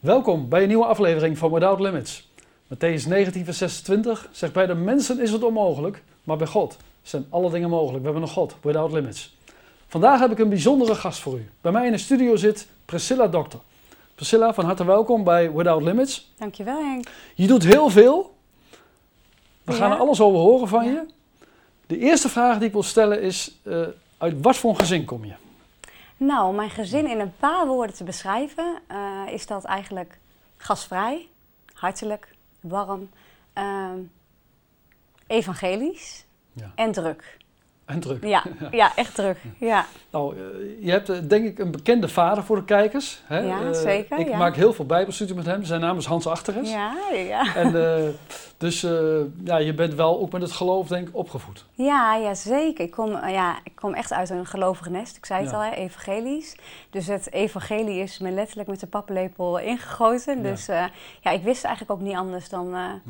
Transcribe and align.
Welkom 0.00 0.48
bij 0.48 0.62
een 0.62 0.68
nieuwe 0.68 0.84
aflevering 0.84 1.38
van 1.38 1.52
Without 1.52 1.80
Limits. 1.80 2.28
Matthäus 2.74 3.08
19, 3.08 3.44
vers 3.44 3.58
26 3.58 4.28
zegt: 4.32 4.52
Bij 4.52 4.66
de 4.66 4.74
mensen 4.74 5.20
is 5.20 5.30
het 5.30 5.42
onmogelijk, 5.44 6.02
maar 6.24 6.36
bij 6.36 6.46
God 6.46 6.76
zijn 7.02 7.26
alle 7.30 7.50
dingen 7.50 7.70
mogelijk. 7.70 7.98
We 7.98 8.04
hebben 8.04 8.22
een 8.22 8.28
God, 8.34 8.56
Without 8.62 8.92
Limits. 8.92 9.36
Vandaag 9.86 10.20
heb 10.20 10.30
ik 10.30 10.38
een 10.38 10.48
bijzondere 10.48 10.94
gast 10.94 11.20
voor 11.20 11.34
u. 11.38 11.48
Bij 11.60 11.72
mij 11.72 11.86
in 11.86 11.92
de 11.92 11.98
studio 11.98 12.36
zit 12.36 12.66
Priscilla 12.84 13.26
Dokter. 13.26 13.58
Priscilla, 14.14 14.54
van 14.54 14.64
harte 14.64 14.84
welkom 14.84 15.24
bij 15.24 15.52
Without 15.52 15.82
Limits. 15.82 16.32
Dankjewel 16.38 16.78
Henk. 16.84 17.06
Je 17.34 17.46
doet 17.46 17.64
heel 17.64 17.90
veel. 17.90 18.34
We 19.62 19.72
gaan 19.72 19.90
er 19.92 19.98
alles 19.98 20.20
over 20.20 20.38
horen 20.40 20.68
van 20.68 20.84
Ja. 20.84 20.90
je. 20.90 21.06
De 21.86 21.98
eerste 21.98 22.28
vraag 22.28 22.58
die 22.58 22.66
ik 22.66 22.72
wil 22.72 22.82
stellen 22.82 23.22
is: 23.22 23.54
eh, 23.62 23.80
uit 24.18 24.34
wat 24.40 24.56
voor 24.56 24.70
een 24.70 24.78
gezin 24.78 25.04
kom 25.04 25.24
je? 25.24 25.32
Nou, 26.18 26.54
mijn 26.54 26.70
gezin 26.70 27.06
in 27.06 27.20
een 27.20 27.36
paar 27.36 27.66
woorden 27.66 27.96
te 27.96 28.04
beschrijven, 28.04 28.78
eh, 28.86 29.22
is 29.32 29.46
dat 29.46 29.64
eigenlijk 29.64 30.18
gastvrij, 30.56 31.28
hartelijk, 31.72 32.34
warm, 32.60 33.10
ehm, 33.52 33.98
evangelisch 35.26 36.24
Ja. 36.52 36.72
en 36.74 36.92
druk. 36.92 37.36
En 37.88 38.00
druk. 38.00 38.24
Ja, 38.24 38.42
ja, 38.70 38.92
echt 38.96 39.14
druk. 39.14 39.36
Ja, 39.58 39.86
Nou, 40.10 40.36
eh, 40.36 40.42
je 40.84 40.90
hebt 40.90 41.08
eh, 41.08 41.16
denk 41.22 41.44
ik 41.46 41.58
een 41.58 41.70
bekende 41.70 42.08
vader 42.08 42.44
voor 42.44 42.56
de 42.56 42.64
kijkers. 42.64 43.22
Hè? 43.24 43.38
Ja, 43.38 43.60
Eh, 43.62 43.72
zeker, 43.72 44.18
Ik 44.18 44.28
ja. 44.28 44.36
maak 44.36 44.56
heel 44.56 44.72
veel 44.72 44.86
bijbelstudies 44.86 45.34
met 45.34 45.46
hem. 45.46 45.64
Zijn 45.64 45.80
naam 45.80 45.96
is 45.98 46.06
Hans 46.06 46.26
Achteres. 46.26 46.70
ja, 46.70 46.94
ja. 47.14 47.54
En, 47.54 47.72
dus 48.56 48.80
ja, 49.44 49.56
je 49.58 49.74
bent 49.74 49.94
wel 49.94 50.20
ook 50.20 50.32
met 50.32 50.42
het 50.42 50.52
geloof 50.52 50.88
denk 50.88 51.08
ik 51.08 51.16
opgevoed. 51.16 51.64
Ja, 51.74 52.14
ja, 52.14 52.34
zeker. 52.34 52.84
Ik 52.84 52.90
kom, 52.90 53.10
ja, 53.10 53.58
ik 53.64 53.74
kom 53.74 53.94
echt 53.94 54.12
uit 54.12 54.30
een 54.30 54.46
gelovige 54.46 54.90
nest. 54.90 55.16
Ik 55.16 55.26
zei 55.26 55.40
het 55.42 55.50
Ja. 55.50 55.56
al, 55.56 55.62
hè, 55.62 55.70
evangelisch. 55.70 56.56
Dus 56.90 57.06
het 57.06 57.32
evangelie 57.32 58.00
is 58.02 58.18
me 58.18 58.30
letterlijk 58.30 58.68
met 58.68 58.80
de 58.80 58.86
paplepel 58.86 59.58
ingegoten. 59.58 60.42
Dus 60.42 60.66
ja, 61.20 61.30
ik 61.30 61.42
wist 61.42 61.64
eigenlijk 61.64 62.00
ook 62.00 62.06
niet 62.06 62.16
anders 62.16 62.48
dan, 62.48 62.68
Ja. 62.70 63.00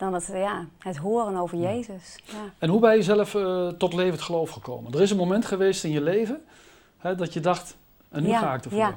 Dan 0.00 0.14
het, 0.14 0.30
ja, 0.32 0.64
het 0.78 0.96
horen 0.96 1.36
over. 1.36 1.58
Jezus. 1.58 2.18
Ja. 2.24 2.34
En 2.58 2.68
hoe 2.68 2.80
ben 2.80 2.96
je 2.96 3.02
zelf 3.02 3.34
eh, 3.34 3.68
tot 3.68 3.92
levend 3.92 4.20
geloof 4.20 4.50
gekomen? 4.50 4.92
Er 4.92 5.00
is 5.00 5.10
een 5.10 5.16
moment 5.16 5.44
geweest 5.44 5.84
in 5.84 5.90
je 5.90 6.00
leven 6.00 6.44
hè, 6.98 7.14
dat 7.14 7.32
je 7.32 7.40
dacht, 7.40 7.76
en 8.08 8.22
nu 8.22 8.28
Ja, 8.28 8.38
ga 8.38 8.54
ik 8.54 8.64
ervoor. 8.64 8.78
ja. 8.78 8.96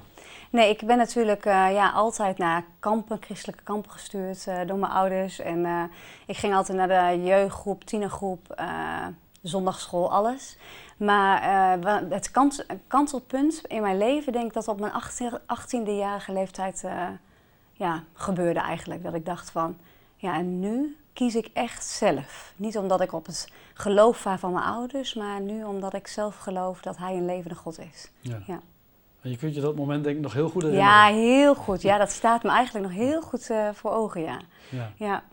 Nee, 0.50 0.70
ik 0.70 0.86
ben 0.86 0.98
natuurlijk 0.98 1.46
eh, 1.46 1.74
ja, 1.74 1.90
altijd 1.92 2.38
naar 2.38 2.64
kampen, 2.80 3.18
christelijke 3.22 3.64
kampen 3.64 3.92
gestuurd 3.92 4.48
eh, 4.48 4.60
door 4.68 4.78
mijn 4.78 4.92
ouders. 4.92 5.40
En 5.40 5.90
ik 6.26 6.38
ging 6.38 6.56
altijd 6.56 6.78
naar 6.78 7.16
de 7.16 7.24
jeugdgroep, 7.24 7.84
tienergroep, 7.84 8.64
zondagschool, 9.42 10.12
alles. 10.12 10.58
Maar 10.98 11.42
het 12.10 12.32
kant, 12.32 12.66
kantelpunt 12.88 13.62
in 13.68 13.82
mijn 13.82 13.98
leven, 13.98 14.34
denk 14.34 14.46
ik 14.46 14.54
dat 14.54 14.68
op 14.68 14.80
mijn 14.80 14.92
18 14.94 15.32
18e-jarige 15.40 16.32
leeftijd 16.32 16.84
ja, 17.74 18.04
gebeurde 18.14 18.60
eigenlijk. 18.60 19.04
Dat 19.04 19.14
ik 19.14 19.26
dacht 19.26 19.52
van, 19.52 19.78
ja, 20.24 20.38
en 20.38 20.60
nu 20.60 20.98
kies 21.14 21.36
ik 21.36 21.50
echt 21.54 21.86
zelf. 21.86 22.54
Niet 22.56 22.78
omdat 22.78 23.02
ik 23.02 23.14
op 23.14 23.26
het 23.26 23.48
geloof 23.74 24.18
vaar 24.18 24.40
van 24.40 24.52
mijn 24.52 24.66
ouders, 24.66 25.14
maar 25.14 25.42
nu 25.42 25.64
omdat 25.64 25.94
ik 25.94 26.08
zelf 26.08 26.38
geloof 26.38 26.82
dat 26.82 26.98
Hij 26.98 27.16
een 27.16 27.26
levende 27.26 27.56
God 27.56 27.80
is. 27.80 28.12
Ja. 28.20 28.40
Ja. 28.48 28.62
En 29.22 29.30
je 29.30 29.38
kunt 29.38 29.56
je 29.56 29.62
dat 29.62 29.76
moment 29.76 30.04
denk 30.04 30.16
ik 30.16 30.22
nog 30.22 30.34
heel 30.34 30.50
goed 30.50 30.62
herinneren. 30.62 30.92
Ja, 30.92 31.06
heel 31.06 31.56
goed. 31.56 31.82
Ja, 31.82 31.98
dat 31.98 32.12
staat 32.12 32.44
me 32.44 32.50
eigenlijk 32.50 32.86
nog 32.86 32.96
heel 32.96 33.22
goed 33.22 33.50
eh, 33.50 33.70
voor 33.74 33.92
ogen, 33.92 34.22
ja. 34.22 34.40
Ja. 34.70 34.92
Ja, 34.96 35.24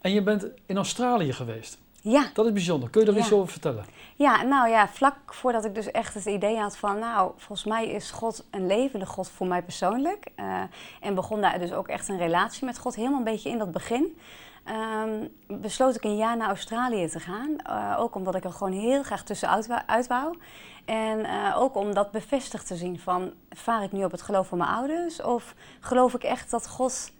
En 0.00 0.12
je 0.12 0.22
bent 0.22 0.46
in 0.66 0.76
Australië 0.76 1.32
geweest. 1.32 1.78
Ja. 2.10 2.30
Dat 2.34 2.46
is 2.46 2.52
bijzonder. 2.52 2.90
Kun 2.90 3.00
je 3.00 3.06
er 3.06 3.14
Ja. 3.14 3.20
iets 3.20 3.32
over 3.32 3.48
vertellen? 3.52 3.84
ja 4.16 4.42
nou 4.42 4.68
ja, 4.68 4.88
vlak 4.88 5.16
voordat 5.26 5.64
ik 5.64 5.74
dus 5.74 5.90
echt 5.90 6.14
het 6.14 6.24
idee 6.24 6.56
had 6.58 6.76
van... 6.76 6.98
nou, 6.98 7.32
volgens 7.36 7.64
mij 7.64 7.86
is 7.86 8.10
God 8.10 8.44
een 8.50 8.66
levende 8.66 9.06
God 9.06 9.28
voor 9.30 9.46
mij 9.46 9.62
persoonlijk. 9.62 10.26
eh, 10.34 10.62
en 11.00 11.14
begon 11.14 11.40
daar 11.40 11.58
dus 11.58 11.72
ook 11.72 11.88
echt 11.88 12.08
een 12.08 12.18
relatie 12.18 12.64
met 12.64 12.78
God. 12.78 12.94
Helemaal 12.94 13.18
een 13.18 13.24
beetje 13.24 13.50
in 13.50 13.58
dat 13.58 13.72
begin. 13.72 14.18
ehm, 14.64 15.26
besloot 15.46 15.96
ik 15.96 16.04
een 16.04 16.16
jaar 16.16 16.36
naar 16.36 16.48
Australië 16.48 17.08
te 17.08 17.20
gaan. 17.20 17.56
Eh, 17.58 17.96
ook 18.00 18.14
omdat 18.14 18.34
ik 18.34 18.44
er 18.44 18.52
gewoon 18.52 18.72
heel 18.72 19.02
graag 19.02 19.22
tussenuit 19.24 19.66
wou. 19.66 19.80
uit 19.86 20.06
wou. 20.06 20.36
En 20.84 21.24
eh, 21.24 21.54
ook 21.58 21.74
om 21.76 21.94
dat 21.94 22.10
bevestigd 22.10 22.66
te 22.66 22.76
zien 22.76 22.98
van... 22.98 23.32
vaar 23.50 23.82
ik 23.82 23.92
nu 23.92 24.04
op 24.04 24.10
het 24.10 24.22
geloof 24.22 24.48
van 24.48 24.58
mijn 24.58 24.70
ouders? 24.70 25.22
Of 25.22 25.54
geloof 25.80 26.14
ik 26.14 26.22
echt 26.22 26.50
dat 26.50 26.68
God 26.68 27.12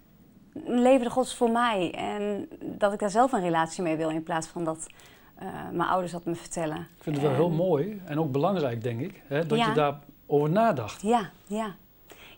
een 0.66 0.82
levende 0.82 1.10
God 1.10 1.24
is 1.24 1.34
voor 1.34 1.50
mij? 1.50 1.94
En 1.94 2.48
dat 2.60 2.92
ik 2.92 2.98
daar 2.98 3.10
zelf 3.10 3.32
een 3.32 3.40
relatie 3.40 3.82
mee 3.82 3.96
wil 3.96 4.08
in 4.10 4.22
plaats 4.22 4.46
van 4.46 4.64
dat 4.64 4.86
eh, 5.38 5.46
mijn 5.72 5.88
ouders 5.88 6.12
dat 6.12 6.24
me 6.24 6.34
vertellen. 6.34 6.76
Ik 6.96 7.02
vind 7.02 7.16
het 7.16 7.24
wel 7.24 7.34
heel 7.34 7.48
En- 7.48 7.54
mooi 7.54 8.02
en 8.04 8.18
ook 8.20 8.32
belangrijk, 8.32 8.82
denk 8.82 9.00
ik, 9.00 9.22
hè, 9.26 9.46
dat 9.46 9.58
Ja. 9.58 9.66
je 9.68 9.72
daarover 9.74 10.50
nadacht. 10.50 11.02
Ja, 11.02 11.30
ja. 11.46 11.74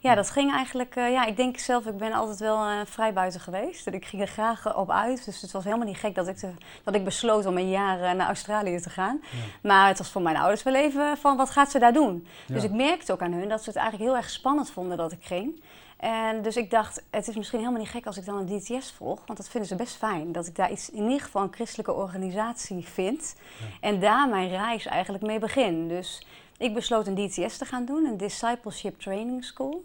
Ja, 0.02 0.14
dat 0.14 0.30
ging 0.30 0.52
eigenlijk... 0.52 0.96
eh, 0.96 1.10
ja, 1.10 1.24
ik 1.26 1.36
denk 1.36 1.58
zelf, 1.58 1.86
ik 1.86 1.96
ben 1.96 2.12
altijd 2.12 2.38
wel 2.38 2.64
eh 2.66 2.80
vrij 2.84 3.12
buiten 3.12 3.40
geweest. 3.40 3.86
En 3.86 3.92
ik 3.94 4.04
ging 4.04 4.22
er 4.22 4.28
graag 4.28 4.76
op 4.76 4.90
uit. 4.90 5.24
Dus 5.24 5.40
het 5.40 5.50
was 5.52 5.64
helemaal 5.64 5.86
niet 5.86 5.96
gek 5.96 6.14
dat 6.14 6.28
ik, 6.28 6.36
te- 6.36 6.54
dat 6.84 6.94
ik 6.94 7.04
besloot 7.04 7.46
om 7.46 7.56
een 7.56 7.68
jaar 7.70 8.16
naar 8.16 8.26
Australië 8.26 8.80
te 8.80 8.90
gaan. 8.90 9.20
Ja. 9.22 9.68
Maar 9.68 9.88
het 9.88 9.98
was 9.98 10.10
voor 10.10 10.22
mijn 10.22 10.36
ouders 10.36 10.62
wel 10.62 10.74
even 10.74 11.16
van, 11.16 11.36
wat 11.36 11.50
gaat 11.50 11.70
ze 11.70 11.78
daar 11.78 11.92
doen? 11.92 12.26
Dus 12.46 12.64
ik 12.64 12.72
merkte 12.72 13.12
ook 13.12 13.20
aan 13.22 13.32
hun 13.32 13.48
dat 13.48 13.62
ze 13.62 13.68
het 13.70 13.78
eigenlijk 13.78 14.10
heel 14.10 14.18
erg 14.20 14.30
spannend 14.30 14.70
vonden 14.70 14.96
dat 14.96 15.12
ik 15.12 15.24
ging. 15.24 15.62
En 16.00 16.42
dus 16.42 16.56
ik 16.56 16.70
dacht, 16.70 17.02
het 17.10 17.28
is 17.28 17.36
misschien 17.36 17.58
helemaal 17.58 17.80
niet 17.80 17.90
gek 17.90 18.06
als 18.06 18.16
ik 18.16 18.24
dan 18.24 18.36
een 18.36 18.58
DTS 18.58 18.92
volg. 18.92 19.26
Want 19.26 19.38
dat 19.38 19.48
vinden 19.48 19.68
ze 19.68 19.76
best 19.76 19.96
fijn. 19.96 20.32
Dat 20.32 20.46
ik 20.46 20.56
daar 20.56 20.70
iets, 20.70 20.90
in 20.90 21.02
ieder 21.02 21.20
geval 21.20 21.42
een 21.42 21.52
christelijke 21.52 21.92
organisatie 21.92 22.88
vind. 22.88 23.36
En 23.80 24.00
daar 24.00 24.28
mijn 24.28 24.48
reis 24.48 24.86
eigenlijk 24.86 25.24
mee 25.24 25.38
begin. 25.38 25.88
Dus 25.88 26.26
ik 26.58 26.74
besloot 26.74 27.06
een 27.06 27.14
DTS 27.14 27.56
te 27.56 27.64
gaan 27.64 27.84
doen, 27.84 28.04
een 28.04 28.16
Discipleship 28.16 29.00
Training 29.00 29.44
School. 29.44 29.84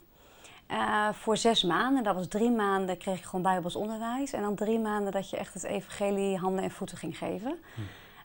Eh, 0.67 1.09
voor 1.11 1.37
zes 1.37 1.63
maanden, 1.63 2.03
dat 2.03 2.15
was 2.15 2.27
drie 2.27 2.51
maanden, 2.51 2.97
kreeg 2.97 3.17
ik 3.17 3.23
gewoon 3.23 3.41
bijbels 3.41 3.75
onderwijs. 3.75 4.33
En 4.33 4.41
dan 4.41 4.55
drie 4.55 4.79
maanden 4.79 5.11
dat 5.11 5.29
je 5.29 5.37
echt 5.37 5.53
het 5.53 5.63
evangelie 5.63 6.37
handen 6.37 6.63
en 6.63 6.71
voeten 6.71 6.97
ging 6.97 7.17
geven. 7.17 7.59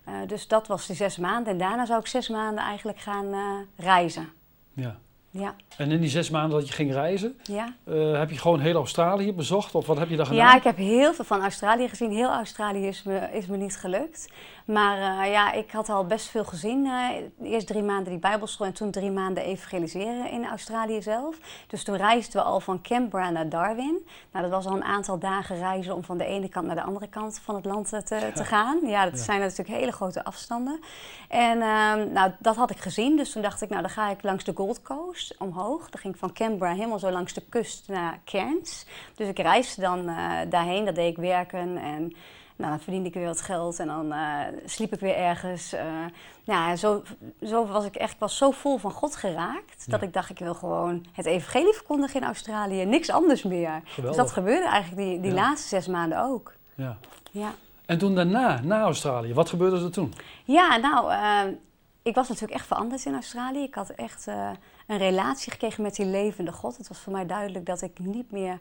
Eh, 0.05 0.15
dus 0.27 0.49
dat 0.49 0.67
was 0.67 0.87
die 0.87 0.97
zes 0.97 1.17
maanden. 1.17 1.53
En 1.53 1.59
daarna 1.59 1.87
zou 1.87 2.01
ik 2.01 2.07
zes 2.07 2.29
maanden 2.29 2.65
eigenlijk 2.65 2.99
gaan 2.99 3.33
eh, 3.33 3.85
reizen. 3.85 4.29
Ja. 4.73 4.99
Ja, 5.33 5.55
En 5.77 5.91
in 5.91 6.01
die 6.01 6.11
zes 6.11 6.31
maanden 6.31 6.59
dat 6.59 6.69
je 6.69 6.75
ging 6.75 6.93
reizen, 6.93 7.39
ja. 7.43 7.75
eh, 7.85 8.19
heb 8.19 8.31
je 8.31 8.39
gewoon 8.39 8.61
heel 8.61 8.75
Australië 8.75 9.33
bezocht? 9.33 9.75
Of 9.75 9.87
wat 9.87 9.99
heb 9.99 10.09
je 10.09 10.17
daar 10.17 10.27
gedaan? 10.27 10.47
Ja, 10.47 10.57
ik 10.57 10.63
heb 10.63 10.77
heel 10.77 11.15
veel 11.15 11.25
van 11.25 11.43
Australië 11.43 11.89
gezien. 11.89 12.11
Heel 12.11 12.31
Australië 12.31 12.87
is 12.87 13.03
me, 13.03 13.29
is 13.33 13.47
me 13.47 13.57
niet 13.57 13.77
gelukt. 13.77 14.29
Maar 14.73 15.25
eh, 15.25 15.31
ja, 15.33 15.53
ik 15.53 15.71
had 15.71 15.89
al 15.89 16.07
best 16.07 16.29
veel 16.29 16.45
gezien. 16.45 16.87
eh 16.87 17.53
eerst 17.53 17.67
drie 17.67 17.83
maanden 17.83 18.11
die 18.11 18.19
bijbelschool 18.19 18.67
en 18.67 18.73
toen 18.73 18.91
drie 18.91 19.11
maanden 19.11 19.43
evangeliseren 19.45 20.31
in 20.31 20.47
Australië 20.47 21.03
zelf. 21.03 21.37
Dus 21.67 21.85
toen 21.85 21.97
reisden 21.97 22.41
we 22.43 22.49
al 22.49 22.61
van 22.61 22.83
Canberra 22.83 23.31
naar 23.31 23.49
Darwin. 23.49 24.07
Nou, 24.33 24.45
dat 24.45 24.51
was 24.55 24.67
al 24.67 24.77
een 24.77 24.85
aantal 24.85 25.19
dagen 25.19 25.57
reizen 25.57 25.95
om 25.95 26.05
van 26.05 26.19
de 26.19 26.25
ene 26.25 26.49
kant 26.49 26.67
naar 26.67 26.75
de 26.77 26.83
andere 26.83 27.09
kant 27.09 27.41
van 27.45 27.55
het 27.55 27.65
land 27.65 27.93
eh, 27.93 28.01
te, 28.01 28.31
te 28.35 28.45
gaan. 28.45 28.79
Ja, 28.83 29.05
dat 29.05 29.19
Ja. 29.19 29.25
zijn 29.25 29.41
natuurlijk 29.41 29.69
hele 29.79 29.93
grote 29.93 30.25
afstanden. 30.25 30.81
En 31.29 31.61
ehm, 31.63 32.13
nou, 32.13 32.31
dat 32.39 32.57
had 32.57 32.71
ik 32.71 32.79
gezien. 32.79 33.17
Dus 33.17 33.33
toen 33.33 33.43
dacht 33.43 33.63
ik, 33.63 33.69
nou, 33.69 33.81
dan 33.83 33.91
ga 33.91 34.11
ik 34.11 34.23
langs 34.23 34.45
de 34.45 34.53
Gold 34.55 34.83
Coast 34.83 35.35
omhoog. 35.39 35.91
Dan 35.91 36.01
ging 36.01 36.15
ik 36.15 36.21
van 36.21 36.33
Canberra 36.33 36.75
helemaal 36.75 36.99
zo 36.99 37.11
langs 37.11 37.33
de 37.33 37.43
kust 37.49 37.89
naar 37.89 38.21
Cairns. 38.25 38.87
Dus 39.15 39.29
ik 39.29 39.39
reisde 39.39 39.81
dan 39.81 40.07
daarheen, 40.49 40.85
dat 40.85 40.95
deed 40.95 41.11
ik 41.11 41.17
werken 41.17 41.77
en 41.77 42.13
nou, 42.61 42.73
dan 42.73 42.81
verdiende 42.81 43.09
ik 43.09 43.15
weer 43.15 43.27
wat 43.27 43.41
geld 43.41 43.79
en 43.79 43.87
dan 43.87 44.13
eh, 44.13 44.39
sliep 44.65 44.93
ik 44.93 45.01
weer 45.01 45.17
ergens. 45.17 45.73
eh. 45.73 45.85
ja, 46.43 46.77
zo, 46.77 47.03
zo 47.43 47.67
was 47.67 47.85
ik 47.85 47.95
echt, 47.97 48.19
was 48.19 48.37
zo 48.37 48.51
vol 48.51 48.77
van 48.79 48.91
God 48.91 49.17
geraakt 49.17 49.91
dat 49.91 50.03
ik 50.03 50.13
dacht, 50.13 50.31
ik 50.31 50.39
wil 50.39 50.55
gewoon 50.55 51.05
het 51.13 51.27
evangelie 51.27 51.73
verkondigen 51.75 52.21
in 52.21 52.27
Australië, 52.27 52.85
niks 52.85 53.11
anders 53.11 53.43
meer. 53.43 53.81
Dus 53.85 53.93
Geweldig. 53.95 54.21
dat 54.21 54.31
gebeurde 54.33 54.69
eigenlijk 54.69 55.03
die, 55.09 55.21
die 55.21 55.31
Ja. 55.35 55.37
laatste 55.41 55.69
zes 55.69 55.87
maanden 55.87 56.23
ook. 56.23 56.53
Ja. 56.75 56.97
Ja. 57.31 57.51
En 57.87 57.99
toen 57.99 58.15
daarna, 58.15 58.61
na 58.63 58.81
Australië, 58.81 59.35
wat 59.35 59.49
gebeurde 59.49 59.85
er 59.85 59.91
toen? 59.91 60.15
Ja, 60.45 60.77
nou, 60.77 61.13
eh, 61.13 61.55
ik 62.03 62.15
was 62.15 62.29
natuurlijk 62.29 62.55
echt 62.59 62.67
veranderd 62.67 63.05
in 63.05 63.15
Australië. 63.15 63.63
Ik 63.63 63.75
had 63.75 63.89
echt 63.91 64.27
een 64.87 64.99
relatie 64.99 65.53
gekregen 65.53 65.83
met 65.83 65.95
die 65.97 66.07
levende 66.07 66.53
God. 66.53 66.77
Het 66.77 66.89
was 66.89 66.99
voor 66.99 67.13
mij 67.13 67.27
duidelijk 67.27 67.67
dat 67.67 67.83
ik 67.83 67.99
niet 67.99 68.31
meer 68.31 68.59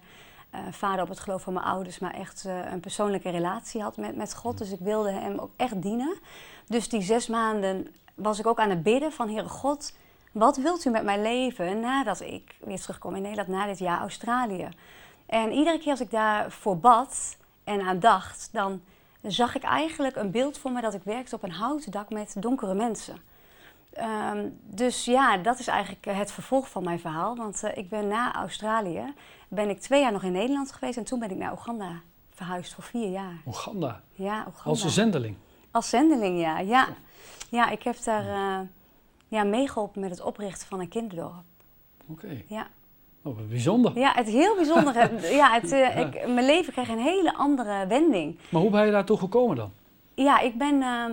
eh 0.50 0.60
vader 0.72 1.02
op 1.02 1.10
het 1.10 1.20
geloof 1.20 1.42
van 1.42 1.54
mijn 1.54 1.66
ouders, 1.66 2.00
maar 2.00 2.14
echt 2.14 2.46
eh, 2.46 2.72
een 2.72 2.80
persoonlijke 2.80 3.30
relatie 3.30 3.82
had 3.82 3.98
met, 3.98 4.16
met 4.16 4.36
God. 4.36 4.58
Dus 4.58 4.72
ik 4.72 4.80
wilde 4.80 5.12
hem 5.12 5.38
ook 5.38 5.52
echt 5.56 5.82
dienen. 5.82 6.18
Dus 6.68 6.90
die 6.90 7.02
zes 7.02 7.28
maanden 7.28 7.96
was 8.16 8.40
ik 8.40 8.48
ook 8.48 8.60
aan 8.60 8.70
het 8.70 8.84
bidden 8.84 9.12
van 9.12 9.30
Heere 9.30 9.50
God, 9.50 9.94
wat 10.32 10.58
wilt 10.58 10.86
u 10.86 10.90
met 10.90 11.04
mijn 11.04 11.22
leven 11.22 11.80
nadat 11.80 12.22
ik 12.22 12.56
weer 12.60 12.80
terugkom 12.80 13.16
in 13.16 13.22
Nederland, 13.22 13.50
na 13.50 13.66
dit 13.66 13.80
jaar 13.80 14.00
Australië? 14.00 14.70
En 15.26 15.52
iedere 15.52 15.80
keer 15.80 15.92
als 15.92 16.02
ik 16.02 16.12
daarvoor 16.12 16.78
bad 16.78 17.38
en 17.64 17.82
aan 17.82 18.00
dacht, 18.00 18.50
dan 18.52 18.82
zag 19.22 19.56
ik 19.56 19.64
eigenlijk 19.64 20.16
een 20.16 20.32
beeld 20.32 20.58
voor 20.58 20.72
me 20.72 20.82
dat 20.82 20.94
ik 20.94 21.04
werkte 21.04 21.36
op 21.36 21.44
een 21.44 21.52
houten 21.52 21.92
dak 21.92 22.10
met 22.10 22.36
donkere 22.40 22.74
mensen. 22.74 23.22
Ehm, 24.00 24.48
dus 24.64 25.06
ja, 25.06 25.38
dat 25.38 25.60
is 25.60 25.68
eigenlijk 25.68 26.06
eh, 26.06 26.18
het 26.18 26.32
vervolg 26.32 26.70
van 26.70 26.84
mijn 26.84 27.00
verhaal. 27.00 27.36
Want 27.36 27.64
eh, 27.64 27.78
ik 27.78 27.90
ben 27.90 28.08
na 28.08 28.34
Australië, 28.36 29.14
ben 29.48 29.70
ik 29.70 29.80
twee 29.80 30.02
jaar 30.02 30.12
nog 30.12 30.24
in 30.24 30.32
Nederland 30.32 30.72
geweest 30.72 30.98
en 30.98 31.04
toen 31.04 31.20
ben 31.20 31.30
ik 31.32 31.38
naar 31.38 31.52
Oeganda 31.52 31.92
verhuisd 32.34 32.74
voor 32.74 32.84
vier 32.84 33.10
jaar. 33.10 33.42
Oeganda, 33.48 34.02
Ja, 34.14 34.38
Oeganda. 34.48 34.70
als 34.70 34.84
een 34.84 34.90
zendeling. 34.90 35.36
Als 35.72 35.90
zendeling, 35.90 36.40
ja. 36.40 36.60
Ja, 36.60 36.88
ja 37.50 37.70
ik 37.70 37.84
heb 37.84 38.04
daar 38.04 38.28
eh, 38.28 38.60
ja, 39.28 39.44
meegeholpen 39.44 40.02
met 40.02 40.10
het 40.10 40.22
oprichten 40.22 40.68
van 40.68 40.80
een 40.80 40.88
kinderdorp. 40.90 41.44
Oké. 42.08 42.44
Ja. 42.48 42.68
Oh, 43.24 43.36
wat 43.38 43.50
bijzonder. 43.50 43.98
Ja, 43.98 44.14
het 44.16 44.28
heel 44.28 44.56
bijzonder. 44.56 44.94
ja, 45.42 45.52
het, 45.54 45.72
ik, 45.98 46.28
mijn 46.28 46.46
leven 46.46 46.74
kreeg 46.74 46.90
een 46.90 47.00
hele 47.00 47.34
andere 47.36 47.88
wending. 47.88 48.40
Maar 48.50 48.62
hoe 48.62 48.72
ben 48.72 48.86
je 48.86 48.92
daartoe 48.92 49.18
gekomen 49.18 49.56
dan? 49.56 49.72
Ja, 50.14 50.40
ik 50.40 50.58
ben, 50.58 50.82
ehm, 50.82 51.12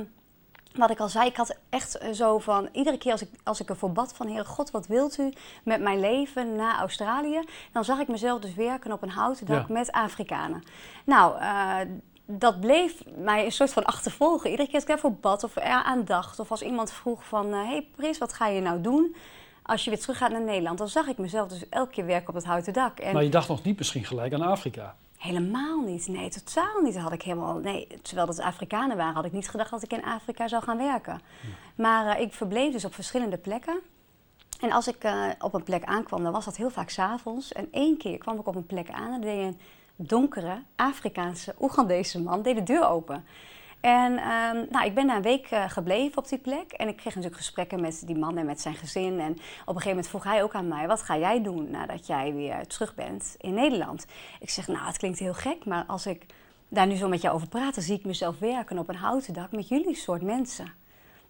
wat 0.79 0.91
ik 0.91 1.01
al 1.01 1.09
zei, 1.09 1.29
ik 1.29 1.37
had 1.37 1.57
echt 1.69 1.99
eh, 1.99 2.13
zo 2.13 2.39
van, 2.39 2.69
iedere 2.73 2.99
keer 2.99 3.13
als 3.13 3.23
ik, 3.23 3.29
als 3.45 3.61
ik 3.61 3.69
ervoor 3.69 3.93
bad 3.93 4.13
van, 4.15 4.27
Heer 4.27 4.45
God, 4.45 4.71
wat 4.71 4.87
wilt 4.87 5.19
u 5.19 5.33
met 5.65 5.81
mijn 5.81 6.01
leven 6.01 6.57
na 6.57 6.79
Australië? 6.79 7.41
Dan 7.73 7.85
zag 7.85 7.99
ik 7.99 8.09
mezelf 8.09 8.41
dus 8.41 8.55
werken 8.55 8.93
op 8.93 9.03
een 9.03 9.11
houten 9.11 9.47
dak 9.47 9.69
Ja. 9.69 9.75
met 9.75 9.93
Afrikanen. 9.93 10.63
Nou, 11.05 11.39
eh, 11.41 11.77
dat 12.27 12.61
bleef 12.61 13.03
mij 13.17 13.45
een 13.45 13.53
soort 13.53 13.73
van 13.73 13.85
achtervolgen. 13.95 14.51
Iedere 14.51 14.65
keer 14.69 14.75
als 14.75 14.83
ik 14.85 14.89
daarvoor 14.89 15.13
bad 15.13 15.45
of 15.45 15.57
er 15.57 15.63
aan 15.63 16.05
dacht, 16.05 16.39
of 16.39 16.51
als 16.51 16.63
iemand 16.63 16.93
vroeg 16.93 17.25
van, 17.25 17.47
hé 17.53 17.67
hey 17.67 17.89
Pris, 17.97 18.19
wat 18.19 18.33
ga 18.33 18.47
je 18.47 18.61
nou 18.61 18.81
doen? 18.81 19.17
Als 19.63 19.85
je 19.85 19.91
weer 19.91 20.01
terug 20.01 20.19
gaat 20.19 20.31
naar 20.31 20.41
Nederland, 20.45 20.79
dan 20.79 20.89
zag 20.89 21.07
ik 21.07 21.19
mezelf 21.19 21.49
dus 21.49 21.69
elke 21.69 21.93
keer 21.93 22.07
werken 22.07 22.29
op 22.29 22.35
het 22.35 22.45
houten 22.45 22.73
dak. 22.73 22.99
En 22.99 23.13
Maar 23.15 23.23
je 23.23 23.29
dacht 23.31 23.49
nog 23.49 23.63
niet 23.63 23.79
misschien 23.79 24.05
gelijk 24.05 24.33
aan 24.33 24.43
Afrika. 24.43 24.97
Helemaal 25.19 25.81
niet. 25.81 26.09
Nee, 26.09 26.29
totaal 26.29 26.81
niet. 26.83 26.99
Had 26.99 27.13
ik 27.13 27.23
helemaal, 27.23 27.59
nee, 27.59 27.87
terwijl 28.03 28.27
dat 28.27 28.41
Afrikanen 28.41 28.97
waren, 28.97 29.15
had 29.15 29.25
ik 29.25 29.33
niet 29.33 29.49
gedacht 29.49 29.71
dat 29.71 29.83
ik 29.83 29.93
in 29.93 30.05
Afrika 30.05 30.49
zou 30.49 30.63
gaan 30.63 30.79
werken. 30.79 31.21
Maar 31.75 32.17
eh, 32.17 32.21
ik 32.21 32.33
verbleef 32.33 32.73
dus 32.73 32.85
op 32.85 32.95
verschillende 32.95 33.37
plekken. 33.37 33.81
En 34.61 34.73
als 34.73 34.89
ik 34.89 35.05
eh, 35.05 35.29
op 35.39 35.55
een 35.55 35.63
plek 35.63 35.85
aankwam, 35.85 36.23
dan 36.23 36.33
was 36.33 36.45
dat 36.45 36.57
heel 36.57 36.71
vaak 36.71 36.91
s'avonds. 36.91 37.53
En 37.53 37.69
één 37.73 37.97
keer 37.97 38.19
kwam 38.19 38.39
ik 38.39 38.47
op 38.47 38.55
een 38.55 38.67
plek 38.67 38.91
aan 38.91 39.13
en 39.13 39.21
deed 39.21 39.43
een 39.43 39.59
donkere 39.97 40.63
Afrikaanse 40.77 41.55
Oegandese 41.61 42.23
man 42.23 42.43
deed 42.43 42.57
de 42.57 42.63
deur 42.63 42.89
open. 42.89 43.25
En 43.87 44.19
ehm, 44.19 44.65
nou, 44.71 44.85
ik 44.85 44.95
ben 44.95 45.07
daar 45.07 45.17
een 45.17 45.23
week 45.23 45.47
eh, 45.51 45.65
gebleven 45.71 46.19
op 46.19 46.29
die 46.29 46.39
plek. 46.39 46.73
En 46.73 46.89
ik 46.89 46.97
kreeg 46.97 47.15
natuurlijk 47.15 47.43
gesprekken 47.43 47.81
met 47.81 48.03
die 48.07 48.17
man 48.19 48.37
en 48.39 48.47
met 48.47 48.61
zijn 48.61 48.75
gezin. 48.75 49.21
En 49.21 49.33
op 49.33 49.39
een 49.39 49.67
gegeven 49.67 49.89
moment 49.89 50.09
vroeg 50.09 50.25
hij 50.25 50.43
ook 50.43 50.55
aan 50.55 50.69
mij: 50.69 50.87
wat 50.87 51.03
ga 51.03 51.19
jij 51.19 51.43
doen 51.43 51.71
nadat 51.71 52.07
jij 52.07 52.35
weer 52.35 52.67
terug 52.67 52.95
bent 52.95 53.35
in 53.39 53.55
Nederland? 53.55 54.07
Ik 54.41 54.51
zeg: 54.51 54.67
Nou, 54.67 54.87
het 54.87 54.97
klinkt 54.97 55.19
heel 55.19 55.35
gek, 55.35 55.65
maar 55.65 55.85
als 55.87 56.07
ik 56.07 56.27
daar 56.69 56.87
nu 56.87 56.95
zo 56.95 57.09
met 57.09 57.21
jou 57.21 57.35
over 57.35 57.49
praat, 57.49 57.75
dan 57.75 57.85
zie 57.85 57.99
ik 57.99 58.05
mezelf 58.05 58.39
werken 58.39 58.79
op 58.79 58.89
een 58.89 58.97
houten 58.97 59.35
dak 59.35 59.53
met 59.53 59.69
jullie 59.69 59.95
soort 59.97 60.23
mensen. 60.23 60.65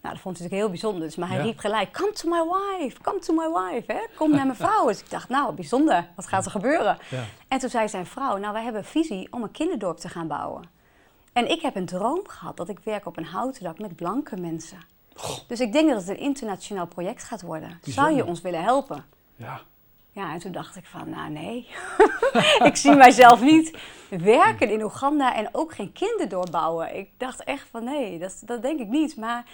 Nou, 0.01 0.15
dat 0.15 0.23
vond 0.23 0.39
hij 0.39 0.47
natuurlijk 0.49 0.53
heel 0.61 0.69
bijzonder. 0.71 1.01
Dus, 1.01 1.17
maar 1.17 1.29
hij 1.29 1.37
Ja. 1.37 1.43
riep 1.43 1.59
gelijk: 1.59 1.93
Come 1.93 2.13
to 2.13 2.29
my 2.29 2.43
wife, 2.43 3.01
come 3.01 3.19
to 3.19 3.35
my 3.35 3.49
wife. 3.49 3.93
Hè? 3.93 4.01
Kom 4.17 4.31
naar 4.31 4.47
mijn 4.47 4.59
vrouw. 4.59 4.87
Dus 4.87 5.01
ik 5.01 5.11
dacht: 5.11 5.29
Nou, 5.29 5.55
bijzonder, 5.55 6.09
wat 6.17 6.27
gaat 6.27 6.45
er 6.45 6.51
gebeuren? 6.51 6.99
Ja. 7.11 7.25
En 7.49 7.59
toen 7.59 7.71
zei 7.71 7.89
zijn 7.89 8.07
vrouw: 8.07 8.37
Nou, 8.37 8.53
wij 8.53 8.63
hebben 8.63 8.81
een 8.81 8.89
visie 8.89 9.29
om 9.31 9.43
een 9.43 9.51
kinderdorp 9.51 9.97
te 9.99 10.09
gaan 10.09 10.29
bouwen. 10.29 10.75
En 11.37 11.51
ik 11.51 11.63
heb 11.63 11.77
een 11.77 11.87
droom 11.87 12.29
gehad 12.29 12.57
dat 12.57 12.69
ik 12.69 12.79
werk 12.79 13.07
op 13.07 13.17
een 13.17 13.25
houten 13.25 13.63
dak 13.63 13.79
met 13.79 13.97
blanke 13.97 14.37
mensen. 14.37 14.79
Dus 15.47 15.61
ik 15.61 15.73
denk 15.73 15.89
dat 15.89 15.99
het 16.01 16.09
een 16.09 16.19
internationaal 16.19 16.87
project 16.87 17.23
gaat 17.25 17.43
worden. 17.43 17.79
Zou 17.83 18.15
je 18.15 18.25
ons 18.25 18.41
willen 18.41 18.63
helpen? 18.63 19.05
Ja. 19.37 19.61
Ja, 20.11 20.33
en 20.33 20.39
toen 20.39 20.53
dacht 20.53 20.77
ik 20.77 20.85
van, 20.85 21.11
nou 21.11 21.31
nee, 21.31 21.69
ik 22.71 22.77
zie 22.77 22.95
mijzelf 22.95 23.41
niet 23.41 23.79
werken 24.09 24.71
in 24.71 24.83
Oeganda 24.83 25.35
en 25.35 25.49
ook 25.53 25.75
geen 25.75 25.93
kinderdorp 25.93 26.51
bouwen. 26.51 26.97
Ik 26.97 27.11
dacht 27.17 27.45
echt 27.45 27.69
van 27.71 27.85
nee, 27.85 28.19
dat, 28.19 28.43
dat 28.45 28.63
denk 28.63 28.81
ik 28.81 28.89
niet. 28.89 29.17
Maar 29.17 29.45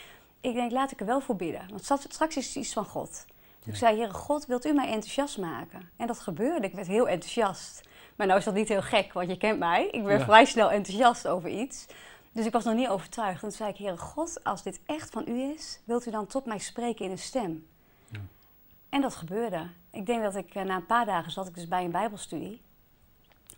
ik 0.41 0.55
denk, 0.55 0.73
laat 0.73 0.91
ik 0.91 1.01
er 1.01 1.07
wel 1.07 1.21
voor 1.21 1.37
bidden. 1.37 1.67
Want 1.69 1.85
straks- 1.85 2.07
straks 2.09 2.37
is 2.37 2.47
het 2.47 2.55
iets 2.55 2.73
van 2.73 2.85
God. 2.85 3.25
Dus 3.59 3.73
ik 3.73 3.77
zei, 3.77 3.97
Heere 3.97 4.13
God, 4.13 4.47
wilt 4.47 4.67
u 4.67 4.73
mij 4.73 4.87
enthousiast 4.87 5.39
maken? 5.39 5.91
En 5.97 6.07
dat 6.07 6.19
gebeurde. 6.19 6.67
Ik 6.67 6.75
werd 6.75 6.87
heel 6.87 7.09
enthousiast. 7.09 7.83
Maar 8.17 8.27
nou 8.27 8.39
is 8.39 8.45
dat 8.45 8.55
niet 8.55 8.69
heel 8.69 8.83
gek, 8.83 9.13
want 9.13 9.29
je 9.29 9.37
kent 9.37 9.59
mij. 9.59 9.87
Ik 9.87 10.05
ben 10.05 10.19
Ja. 10.19 10.25
vrij 10.25 10.45
snel 10.45 10.71
enthousiast 10.71 11.29
over 11.29 11.49
iets. 11.51 11.87
Dus 12.33 12.47
ik 12.47 12.53
was 12.53 12.65
nog 12.65 12.75
niet 12.75 12.89
overtuigd. 12.89 13.35
En 13.35 13.49
toen 13.49 13.51
zei 13.57 13.71
ik, 13.71 13.77
Heere 13.77 13.97
God, 13.97 14.45
als 14.45 14.63
dit 14.63 14.81
echt 14.87 15.11
van 15.11 15.25
u 15.29 15.41
is, 15.55 15.81
wilt 15.85 16.07
u 16.07 16.11
dan 16.11 16.27
tot 16.27 16.45
mij 16.45 16.59
spreken 16.59 17.05
in 17.05 17.11
een 17.11 17.19
stem? 17.19 17.67
En 18.89 19.01
dat 19.01 19.15
gebeurde. 19.15 19.67
Ik 19.91 20.07
denk 20.07 20.23
dat 20.23 20.35
ik 20.37 20.55
eh, 20.55 20.63
na 20.63 20.77
een 20.77 20.87
paar 20.87 21.07
dagen 21.07 21.33
zat 21.33 21.47
ik 21.49 21.55
dus 21.55 21.69
bij 21.69 21.85
een 21.85 21.91
bijbelstudie. 21.91 22.63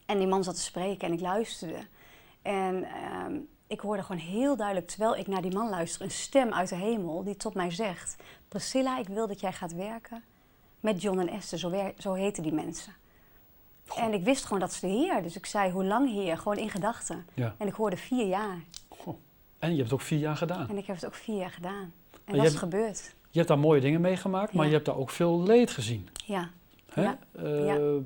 En 0.06 0.18
die 0.18 0.26
man 0.26 0.44
zat 0.44 0.54
te 0.54 0.60
spreken 0.60 1.08
en 1.08 1.14
ik 1.14 1.20
luisterde. 1.20 1.86
En 2.42 2.84
ehm, 2.84 3.36
ik 3.66 3.80
hoorde 3.80 4.02
gewoon 4.02 4.20
heel 4.20 4.56
duidelijk, 4.56 4.88
terwijl 4.88 5.16
ik 5.16 5.26
naar 5.26 5.42
die 5.42 5.54
man 5.54 5.68
luister, 5.68 6.02
een 6.02 6.10
stem 6.10 6.52
uit 6.52 6.68
de 6.68 6.74
hemel 6.76 7.24
die 7.24 7.36
tot 7.36 7.54
mij 7.54 7.70
zegt... 7.70 8.16
Priscilla, 8.48 8.98
ik 8.98 9.08
wil 9.08 9.26
dat 9.26 9.40
jij 9.40 9.52
gaat 9.52 9.72
werken 9.72 10.24
met 10.80 11.02
John 11.02 11.18
en 11.18 11.28
Esther, 11.28 11.58
zo, 11.58 11.92
zo 11.98 12.12
heten 12.12 12.42
die 12.42 12.52
mensen. 12.52 12.92
En 13.96 14.12
ik 14.12 14.24
wist 14.24 14.44
gewoon 14.44 14.58
dat 14.60 14.70
is 14.70 14.80
de 14.80 14.86
Heer. 14.86 15.22
Dus 15.22 15.36
ik 15.36 15.46
zei, 15.46 15.70
hoe 15.70 15.84
lang 15.84 16.10
Heer? 16.10 16.38
Gewoon 16.38 16.58
in 16.58 16.70
gedachten. 16.70 17.26
ja. 17.34 17.54
En 17.58 17.66
ik 17.66 17.74
hoorde 17.74 17.96
vier 17.96 18.26
jaar. 18.26 18.58
Goh. 18.88 19.16
En 19.58 19.70
je 19.70 19.76
hebt 19.76 19.90
het 19.90 20.00
ook 20.00 20.06
vier 20.06 20.18
jaar 20.18 20.36
gedaan. 20.36 20.68
En 20.68 20.76
ik 20.78 20.86
heb 20.86 20.96
het 20.96 21.06
ook 21.06 21.14
vier 21.14 21.36
jaar 21.36 21.50
gedaan. 21.50 21.92
En 22.24 22.34
dat 22.34 22.34
is 22.36 22.42
hebt- 22.42 22.56
gebeurd. 22.56 23.14
Je 23.30 23.38
hebt 23.40 23.48
daar 23.48 23.58
mooie 23.58 23.80
dingen 23.80 24.00
meegemaakt, 24.00 24.52
maar 24.52 24.62
Ja. 24.64 24.68
je 24.68 24.74
hebt 24.74 24.86
daar 24.86 24.96
ook 24.96 25.10
veel 25.10 25.42
leed 25.42 25.70
gezien. 25.70 26.08
Ja. 26.24 26.50
Hè? 26.92 27.02
Ja. 27.02 27.18
Eh, 27.32 27.74
eh, 27.74 28.02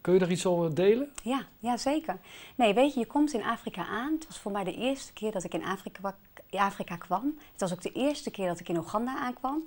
kun 0.00 0.14
je 0.14 0.20
er 0.20 0.30
iets 0.30 0.46
over 0.46 0.74
delen? 0.74 1.10
Ja, 1.22 1.42
ja, 1.58 1.76
zeker. 1.76 2.18
Nee, 2.54 2.74
weet 2.74 2.94
je, 2.94 3.00
je 3.00 3.06
komt 3.06 3.32
in 3.32 3.42
Afrika 3.44 3.86
aan. 3.86 4.12
Het 4.12 4.26
was 4.26 4.38
voor 4.38 4.52
mij 4.52 4.64
de 4.64 4.74
eerste 4.76 5.12
keer 5.12 5.32
dat 5.32 5.44
ik 5.44 5.54
in 5.54 5.64
Afrika, 5.64 6.14
Afrika 6.50 6.96
kwam. 6.96 7.38
Het 7.52 7.60
was 7.60 7.72
ook 7.72 7.82
de 7.82 7.92
eerste 7.92 8.30
keer 8.30 8.46
dat 8.48 8.60
ik 8.60 8.68
in 8.68 8.76
Oeganda 8.76 9.18
aankwam. 9.18 9.62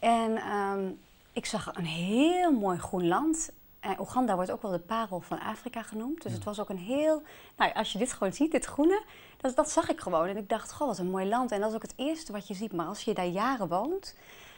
En 0.00 0.36
ehm, 0.36 0.84
ik 1.32 1.46
zag 1.46 1.70
een 1.74 1.86
heel 1.86 2.52
mooi 2.52 2.78
groen 2.78 3.06
land. 3.08 3.52
En 3.84 4.00
Oeganda 4.00 4.34
wordt 4.34 4.50
ook 4.50 4.62
wel 4.62 4.70
de 4.70 4.78
parel 4.78 5.20
van 5.20 5.40
Afrika 5.40 5.82
genoemd. 5.82 6.22
Dus 6.22 6.32
het 6.32 6.44
was 6.44 6.60
ook 6.60 6.68
een 6.68 6.78
heel... 6.78 7.22
Nou, 7.56 7.72
als 7.72 7.92
je 7.92 7.98
dit 7.98 8.12
gewoon 8.12 8.32
ziet, 8.32 8.52
dit 8.52 8.64
groene, 8.64 9.02
dat, 9.40 9.56
dat 9.56 9.70
zag 9.70 9.88
ik 9.88 10.00
gewoon. 10.00 10.26
En 10.26 10.36
ik 10.36 10.48
dacht, 10.48 10.72
goh, 10.72 10.86
wat 10.86 10.98
een 10.98 11.10
mooi 11.10 11.28
land. 11.28 11.52
En 11.52 11.60
dat 11.60 11.68
is 11.68 11.74
ook 11.74 11.82
het 11.82 11.94
eerste 11.96 12.32
wat 12.32 12.48
je 12.48 12.54
ziet. 12.54 12.72
Maar 12.72 12.86
als 12.86 13.02
je 13.02 13.14
daar 13.14 13.26
jaren 13.26 13.68
woont, 13.68 14.16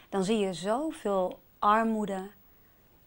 dan 0.09 0.25
zie 0.25 0.39
je 0.39 0.53
zoveel 0.53 1.39
armoede, 1.59 2.31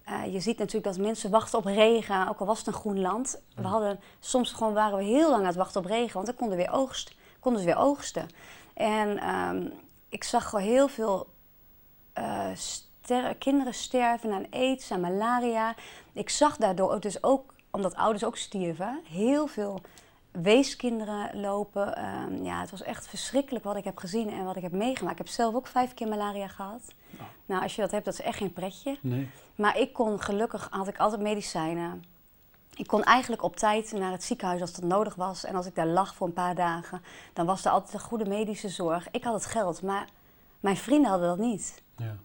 eh, 0.03 0.33
je 0.33 0.39
ziet 0.39 0.57
natuurlijk 0.57 0.85
dat 0.85 1.05
mensen 1.05 1.31
wachten 1.31 1.59
op 1.59 1.65
regen, 1.65 2.27
ook 2.27 2.39
al 2.39 2.45
was 2.45 2.57
het 2.57 2.67
een 2.67 2.73
groen 2.73 2.99
land. 3.01 3.41
We 3.55 3.67
hadden, 3.67 3.99
soms 4.19 4.51
gewoon 4.51 4.73
waren 4.73 4.97
we 4.97 5.03
heel 5.03 5.29
lang 5.29 5.41
aan 5.41 5.47
het 5.47 5.55
wachten 5.55 5.81
op 5.81 5.87
regen, 5.87 6.13
want 6.13 6.25
dan 6.25 6.35
konden, 6.35 6.57
we 6.57 6.63
weer 6.63 6.73
oogst, 6.73 7.15
konden 7.39 7.61
ze 7.61 7.67
weer 7.67 7.77
oogsten. 7.77 8.27
En 8.73 9.17
ehm, 9.17 9.67
ik 10.09 10.23
zag 10.23 10.49
gewoon 10.49 10.65
heel 10.65 10.87
veel 10.87 11.27
eh, 12.13 12.49
ster- 12.53 12.88
kinderen 13.37 13.73
sterven 13.73 14.31
aan 14.31 14.45
aids, 14.49 14.91
aan 14.91 14.99
malaria. 14.99 15.75
Ik 16.13 16.29
zag 16.29 16.57
daardoor 16.57 16.91
ook 16.91 17.01
dus 17.01 17.23
ook, 17.23 17.53
omdat 17.71 17.95
ouders 17.95 18.23
ook 18.23 18.37
stierven, 18.37 18.99
heel 19.09 19.47
veel 19.47 19.81
weeskinderen 20.31 21.39
lopen. 21.39 21.95
Ehm, 21.95 22.43
ja, 22.43 22.59
het 22.59 22.71
was 22.71 22.81
echt 22.81 23.07
verschrikkelijk 23.07 23.65
wat 23.65 23.75
ik 23.75 23.83
heb 23.83 23.97
gezien 23.97 24.29
en 24.29 24.45
wat 24.45 24.55
ik 24.55 24.61
heb 24.61 24.71
meegemaakt. 24.71 25.19
Ik 25.19 25.25
heb 25.25 25.33
zelf 25.33 25.55
ook 25.55 25.67
vijf 25.67 25.93
keer 25.93 26.07
malaria 26.07 26.47
gehad. 26.47 26.81
Oh. 27.13 27.21
Nou, 27.45 27.63
als 27.63 27.75
je 27.75 27.81
dat 27.81 27.91
hebt, 27.91 28.05
dat 28.05 28.13
is 28.13 28.21
echt 28.21 28.37
geen 28.37 28.53
pretje. 28.53 28.97
Nee. 29.01 29.29
Maar 29.55 29.77
ik 29.77 29.93
kon 29.93 30.21
gelukkig, 30.21 30.67
had 30.71 30.87
ik 30.87 30.97
altijd 30.97 31.21
medicijnen. 31.21 32.03
Ik 32.75 32.87
kon 32.87 33.03
eigenlijk 33.03 33.43
op 33.43 33.55
tijd 33.55 33.91
naar 33.91 34.11
het 34.11 34.23
ziekenhuis 34.23 34.61
als 34.61 34.73
dat 34.73 34.83
nodig 34.83 35.15
was. 35.15 35.43
En 35.43 35.55
als 35.55 35.65
ik 35.65 35.75
daar 35.75 35.87
lag 35.87 36.15
voor 36.15 36.27
een 36.27 36.33
paar 36.33 36.55
dagen, 36.55 37.01
dan 37.33 37.45
was 37.45 37.65
er 37.65 37.71
altijd 37.71 37.93
een 37.93 37.99
goede 37.99 38.25
medische 38.25 38.69
zorg. 38.69 39.07
Ik 39.11 39.23
had 39.23 39.33
het 39.33 39.45
geld, 39.45 39.81
maar 39.81 40.07
mijn 40.59 40.77
vrienden 40.77 41.09
hadden 41.09 41.27
dat 41.27 41.37
niet. 41.37 41.83
Ja. 41.97 42.15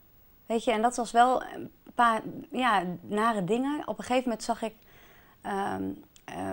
Weet 0.46 0.64
je, 0.64 0.72
en 0.72 0.82
dat 0.82 0.96
was 0.96 1.10
wel 1.10 1.42
een 1.42 1.70
paar 1.94 2.22
ja, 2.50 2.82
nare 3.00 3.44
dingen. 3.44 3.88
Op 3.88 3.98
een 3.98 4.04
gegeven 4.04 4.28
moment 4.28 4.42
zag 4.42 4.62
ik 4.62 4.74
eh, 5.40 5.76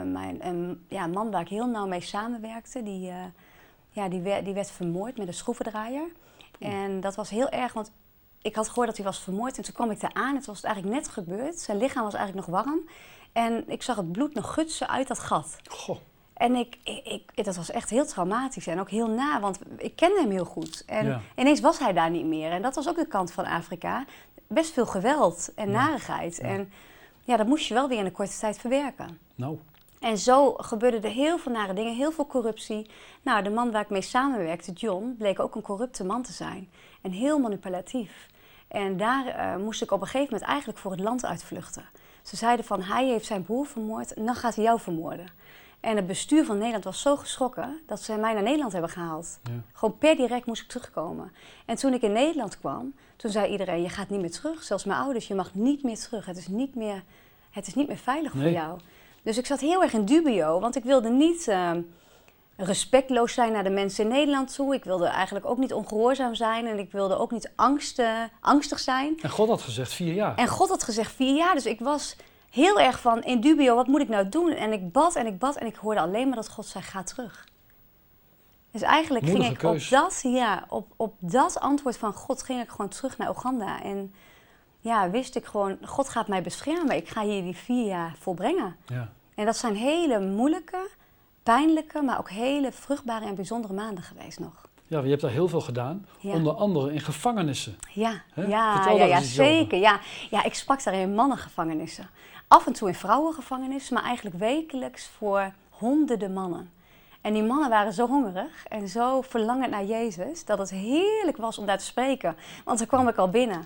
mijn, 0.03 0.47
een 0.47 0.85
ja, 0.87 1.07
man 1.07 1.31
waar 1.31 1.41
ik 1.41 1.47
heel 1.47 1.67
nauw 1.67 1.87
mee 1.87 2.01
samenwerkte. 2.01 2.83
Die, 2.83 3.09
eh, 3.09 3.25
ja, 3.89 4.09
die, 4.09 4.21
werd, 4.21 4.45
die 4.45 4.53
werd 4.53 4.71
vermoord 4.71 5.17
met 5.17 5.27
een 5.27 5.33
schroevendraaier. 5.33 6.07
En 6.59 6.99
dat 6.99 7.15
was 7.15 7.29
heel 7.29 7.49
erg, 7.49 7.73
want 7.73 7.91
ik 8.41 8.55
had 8.55 8.67
gehoord 8.67 8.87
dat 8.87 8.97
hij 8.97 9.05
was 9.05 9.19
vermoord. 9.19 9.57
En 9.57 9.63
toen 9.63 9.73
kwam 9.73 9.91
ik 9.91 9.99
daar 9.99 10.13
aan. 10.13 10.35
Het 10.35 10.45
was 10.45 10.63
eigenlijk 10.63 10.95
net 10.95 11.07
gebeurd. 11.07 11.59
Zijn 11.59 11.77
lichaam 11.77 12.03
was 12.03 12.13
eigenlijk 12.13 12.47
nog 12.47 12.63
warm. 12.63 12.79
En 13.31 13.69
ik 13.69 13.83
zag 13.83 13.95
het 13.95 14.11
bloed 14.11 14.33
nog 14.33 14.53
gutsen 14.53 14.89
uit 14.89 15.07
dat 15.07 15.19
gat. 15.19 15.57
Goh. 15.69 15.97
En 16.33 16.55
ik, 16.55 16.77
ik, 16.83 17.05
ik- 17.35 17.45
dat 17.45 17.55
was 17.55 17.71
echt 17.71 17.89
heel 17.89 18.05
traumatisch 18.05 18.67
en 18.67 18.79
ook 18.79 18.89
heel 18.89 19.07
na, 19.09 19.39
want 19.39 19.59
ik 19.77 19.95
kende 19.95 20.19
hem 20.19 20.31
heel 20.31 20.45
goed. 20.45 20.83
En 20.85 21.05
Ja. 21.05 21.21
ineens 21.35 21.59
was 21.59 21.79
hij 21.79 21.93
daar 21.93 22.09
niet 22.09 22.25
meer. 22.25 22.51
En 22.51 22.61
dat 22.61 22.75
was 22.75 22.89
ook 22.89 22.95
de 22.95 23.07
kant 23.07 23.31
van 23.31 23.45
Afrika. 23.45 24.05
Best 24.47 24.73
veel 24.73 24.85
geweld 24.85 25.51
en 25.55 25.71
narigheid. 25.71 26.39
En 26.39 26.71
ja, 27.23 27.37
dat 27.37 27.47
moest 27.47 27.65
je 27.67 27.73
wel 27.73 27.87
weer 27.87 27.97
in 27.99 28.05
een 28.05 28.11
korte 28.11 28.37
tijd 28.39 28.57
verwerken. 28.59 29.19
Nou, 29.35 29.59
En 29.99 30.17
zo 30.17 30.53
gebeurden 30.53 31.03
er 31.03 31.09
heel 31.09 31.37
veel 31.37 31.51
nare 31.51 31.73
dingen, 31.73 31.95
heel 31.95 32.11
veel 32.11 32.27
corruptie. 32.27 32.89
Nou, 33.21 33.43
de 33.43 33.49
man 33.49 33.71
waar 33.71 33.81
ik 33.81 33.89
mee 33.89 34.01
samenwerkte, 34.01 34.71
John, 34.71 35.15
bleek 35.17 35.39
ook 35.39 35.55
een 35.55 35.61
corrupte 35.61 36.03
man 36.03 36.21
te 36.21 36.31
zijn. 36.31 36.69
En 37.01 37.11
heel 37.11 37.39
manipulatief. 37.39 38.27
En 38.67 38.97
daar 38.97 39.25
eh, 39.27 39.55
moest 39.55 39.81
ik 39.81 39.91
op 39.91 40.01
een 40.01 40.07
gegeven 40.07 40.31
moment 40.33 40.49
eigenlijk 40.49 40.79
voor 40.79 40.91
het 40.91 40.99
land 40.99 41.25
uitvluchten. 41.25 41.85
Ze 42.21 42.35
zeiden 42.35 42.65
van, 42.65 42.81
hij 42.81 43.07
heeft 43.07 43.25
zijn 43.25 43.43
broer 43.43 43.65
vermoord 43.65 44.13
en 44.13 44.25
dan 44.25 44.35
gaat 44.35 44.55
hij 44.55 44.63
jou 44.63 44.79
vermoorden. 44.79 45.27
En 45.81 45.95
het 45.95 46.07
bestuur 46.07 46.45
van 46.45 46.57
Nederland 46.57 46.83
was 46.83 47.01
zo 47.01 47.15
geschrokken 47.15 47.81
dat 47.87 48.01
ze 48.01 48.15
mij 48.15 48.33
naar 48.33 48.43
Nederland 48.43 48.71
hebben 48.71 48.89
gehaald. 48.91 49.39
ja. 49.43 49.51
Gewoon 49.73 49.97
per 49.97 50.15
direct 50.15 50.45
moest 50.45 50.61
ik 50.61 50.67
terugkomen. 50.67 51.31
En 51.65 51.75
toen 51.75 51.93
ik 51.93 52.01
in 52.01 52.11
Nederland 52.11 52.59
kwam, 52.59 52.93
toen 53.15 53.31
zei 53.31 53.51
iedereen, 53.51 53.81
je 53.81 53.89
gaat 53.89 54.09
niet 54.09 54.19
meer 54.21 54.31
terug. 54.31 54.63
Zelfs 54.63 54.83
mijn 54.83 54.99
ouders, 54.99 55.27
je 55.27 55.35
mag 55.35 55.53
niet 55.53 55.83
meer 55.83 55.97
terug. 55.99 56.25
Het 56.25 56.37
is 56.37 56.47
niet 56.47 56.75
meer, 56.75 57.03
het 57.51 57.67
is 57.67 57.73
niet 57.75 57.87
meer 57.87 57.97
veilig 57.97 58.33
Nee. 58.33 58.43
voor 58.43 58.51
jou. 58.51 58.79
Dus 59.23 59.37
ik 59.37 59.45
zat 59.45 59.59
heel 59.59 59.81
erg 59.83 59.93
in 59.93 60.05
dubio, 60.05 60.59
want 60.59 60.75
ik 60.75 60.83
wilde 60.83 61.09
niet 61.09 61.47
ehm, 61.47 61.81
respectloos 62.55 63.33
zijn 63.33 63.51
naar 63.51 63.63
de 63.63 63.69
mensen 63.69 64.03
in 64.03 64.09
Nederland 64.09 64.55
toe. 64.55 64.73
Ik 64.75 64.83
wilde 64.83 65.05
eigenlijk 65.05 65.45
ook 65.45 65.57
niet 65.57 65.73
ongehoorzaam 65.73 66.35
zijn 66.35 66.67
en 66.67 66.79
ik 66.79 66.91
wilde 66.91 67.17
ook 67.17 67.31
niet 67.31 67.51
angst, 67.55 68.01
angstig 68.41 68.79
zijn. 68.79 69.19
En 69.21 69.29
God 69.29 69.49
had 69.49 69.61
gezegd 69.61 69.93
vier 69.93 70.13
jaar. 70.13 70.35
En 70.35 70.47
God 70.47 70.69
had 70.69 70.83
gezegd 70.83 71.11
vier 71.11 71.35
jaar, 71.35 71.53
dus 71.53 71.65
ik 71.65 71.79
was 71.79 72.15
heel 72.51 72.79
erg 72.79 72.99
van 72.99 73.23
in 73.23 73.41
dubio, 73.41 73.75
wat 73.75 73.87
moet 73.87 74.01
ik 74.01 74.09
nou 74.09 74.29
doen? 74.29 74.51
En 74.51 74.71
ik 74.71 74.91
bad 74.91 75.15
en 75.15 75.25
ik 75.25 75.39
bad 75.39 75.55
en 75.55 75.65
ik 75.65 75.75
hoorde 75.75 75.99
alleen 75.99 76.27
maar 76.27 76.35
dat 76.35 76.49
God 76.49 76.65
zei, 76.65 76.83
ga 76.83 77.03
terug. 77.03 77.49
Dus 78.71 78.81
eigenlijk 78.81 79.25
Moedige 79.25 79.43
ging 79.43 79.55
ik 79.55 79.61
keus. 79.61 79.83
op 79.83 79.99
dat, 79.99 80.19
ja, 80.23 80.65
op, 80.69 80.87
op 80.95 81.13
dat 81.19 81.59
antwoord 81.59 81.97
van 81.97 82.13
God 82.13 82.43
ging 82.43 82.61
ik 82.61 82.69
gewoon 82.69 82.89
terug 82.89 83.17
naar 83.17 83.29
Oeganda. 83.29 83.81
En 83.83 84.13
ja, 84.79 85.09
wist 85.09 85.35
ik 85.35 85.45
gewoon, 85.45 85.77
God 85.81 86.09
gaat 86.09 86.27
mij 86.27 86.41
beschermen. 86.41 86.95
Ik 86.95 87.09
ga 87.09 87.23
hier 87.23 87.41
die 87.41 87.55
vier 87.55 87.85
jaar 87.85 88.15
volbrengen. 88.19 88.75
Ja. 88.85 89.11
En 89.35 89.45
dat 89.45 89.57
zijn 89.57 89.75
hele 89.75 90.19
moeilijke, 90.19 90.89
pijnlijke, 91.43 92.01
maar 92.01 92.19
ook 92.19 92.29
hele 92.29 92.71
vruchtbare 92.71 93.25
en 93.25 93.35
bijzondere 93.35 93.73
maanden 93.73 94.03
geweest 94.03 94.39
nog. 94.39 94.69
Ja, 94.91 94.99
je 95.01 95.09
hebt 95.09 95.21
daar 95.21 95.31
heel 95.31 95.47
veel 95.47 95.61
gedaan. 95.61 96.05
Ja. 96.19 96.33
Onder 96.33 96.53
andere 96.53 96.93
in 96.93 96.99
gevangenissen. 96.99 97.75
Ja, 97.93 98.21
ja, 98.35 99.21
zeker. 99.21 99.77
Ja. 99.79 99.99
ja, 100.29 100.43
ik 100.43 100.53
sprak 100.53 100.83
daar 100.83 100.93
in 100.93 101.15
mannengevangenissen. 101.15 102.09
Af 102.47 102.67
en 102.67 102.73
toe 102.73 102.87
in 102.87 102.95
vrouwengevangenissen, 102.95 103.93
maar 103.93 104.03
eigenlijk 104.03 104.35
wekelijks 104.35 105.07
voor 105.17 105.53
honderden 105.69 106.33
mannen. 106.33 106.71
En 107.21 107.33
die 107.33 107.43
mannen 107.43 107.69
waren 107.69 107.93
zo 107.93 108.07
hongerig 108.07 108.65
en 108.67 108.87
zo 108.87 109.21
verlangend 109.21 109.71
naar 109.71 109.85
Jezus, 109.85 110.45
dat 110.45 110.57
het 110.57 110.69
heerlijk 110.69 111.37
was 111.37 111.57
om 111.57 111.65
daar 111.65 111.77
te 111.77 111.85
spreken. 111.85 112.35
Want 112.65 112.77
dan 112.77 112.87
kwam 112.87 113.07
ik 113.07 113.17
al 113.17 113.29
binnen. 113.29 113.65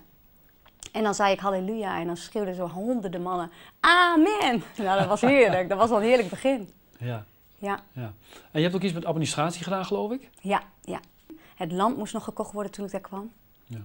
En 0.91 1.03
dan 1.03 1.15
zei 1.15 1.31
ik 1.31 1.39
halleluja 1.39 1.99
en 1.99 2.05
dan 2.07 2.17
schreeuwden 2.17 2.55
zo 2.55 2.67
honderden 2.67 3.21
mannen, 3.21 3.51
amen. 3.79 4.63
Nou, 4.77 4.99
dat 4.99 5.07
was 5.07 5.21
heerlijk. 5.21 5.69
Dat 5.69 5.77
was 5.77 5.89
al 5.89 5.97
een 5.97 6.03
heerlijk 6.03 6.29
begin. 6.29 6.69
Ja, 6.99 7.25
Ja. 7.57 7.79
ja. 7.93 8.13
En 8.51 8.59
je 8.59 8.61
hebt 8.61 8.75
ook 8.75 8.81
iets 8.81 8.93
met 8.93 9.05
administratie 9.05 9.63
gedaan, 9.63 9.85
geloof 9.85 10.11
ik? 10.11 10.29
Ja, 10.41 10.61
ja. 10.81 10.99
Het 11.55 11.71
land 11.71 11.97
moest 11.97 12.13
nog 12.13 12.23
gekocht 12.23 12.51
worden 12.51 12.71
toen 12.71 12.85
ik 12.85 12.91
daar 12.91 13.01
kwam. 13.01 13.31
Ja. 13.63 13.79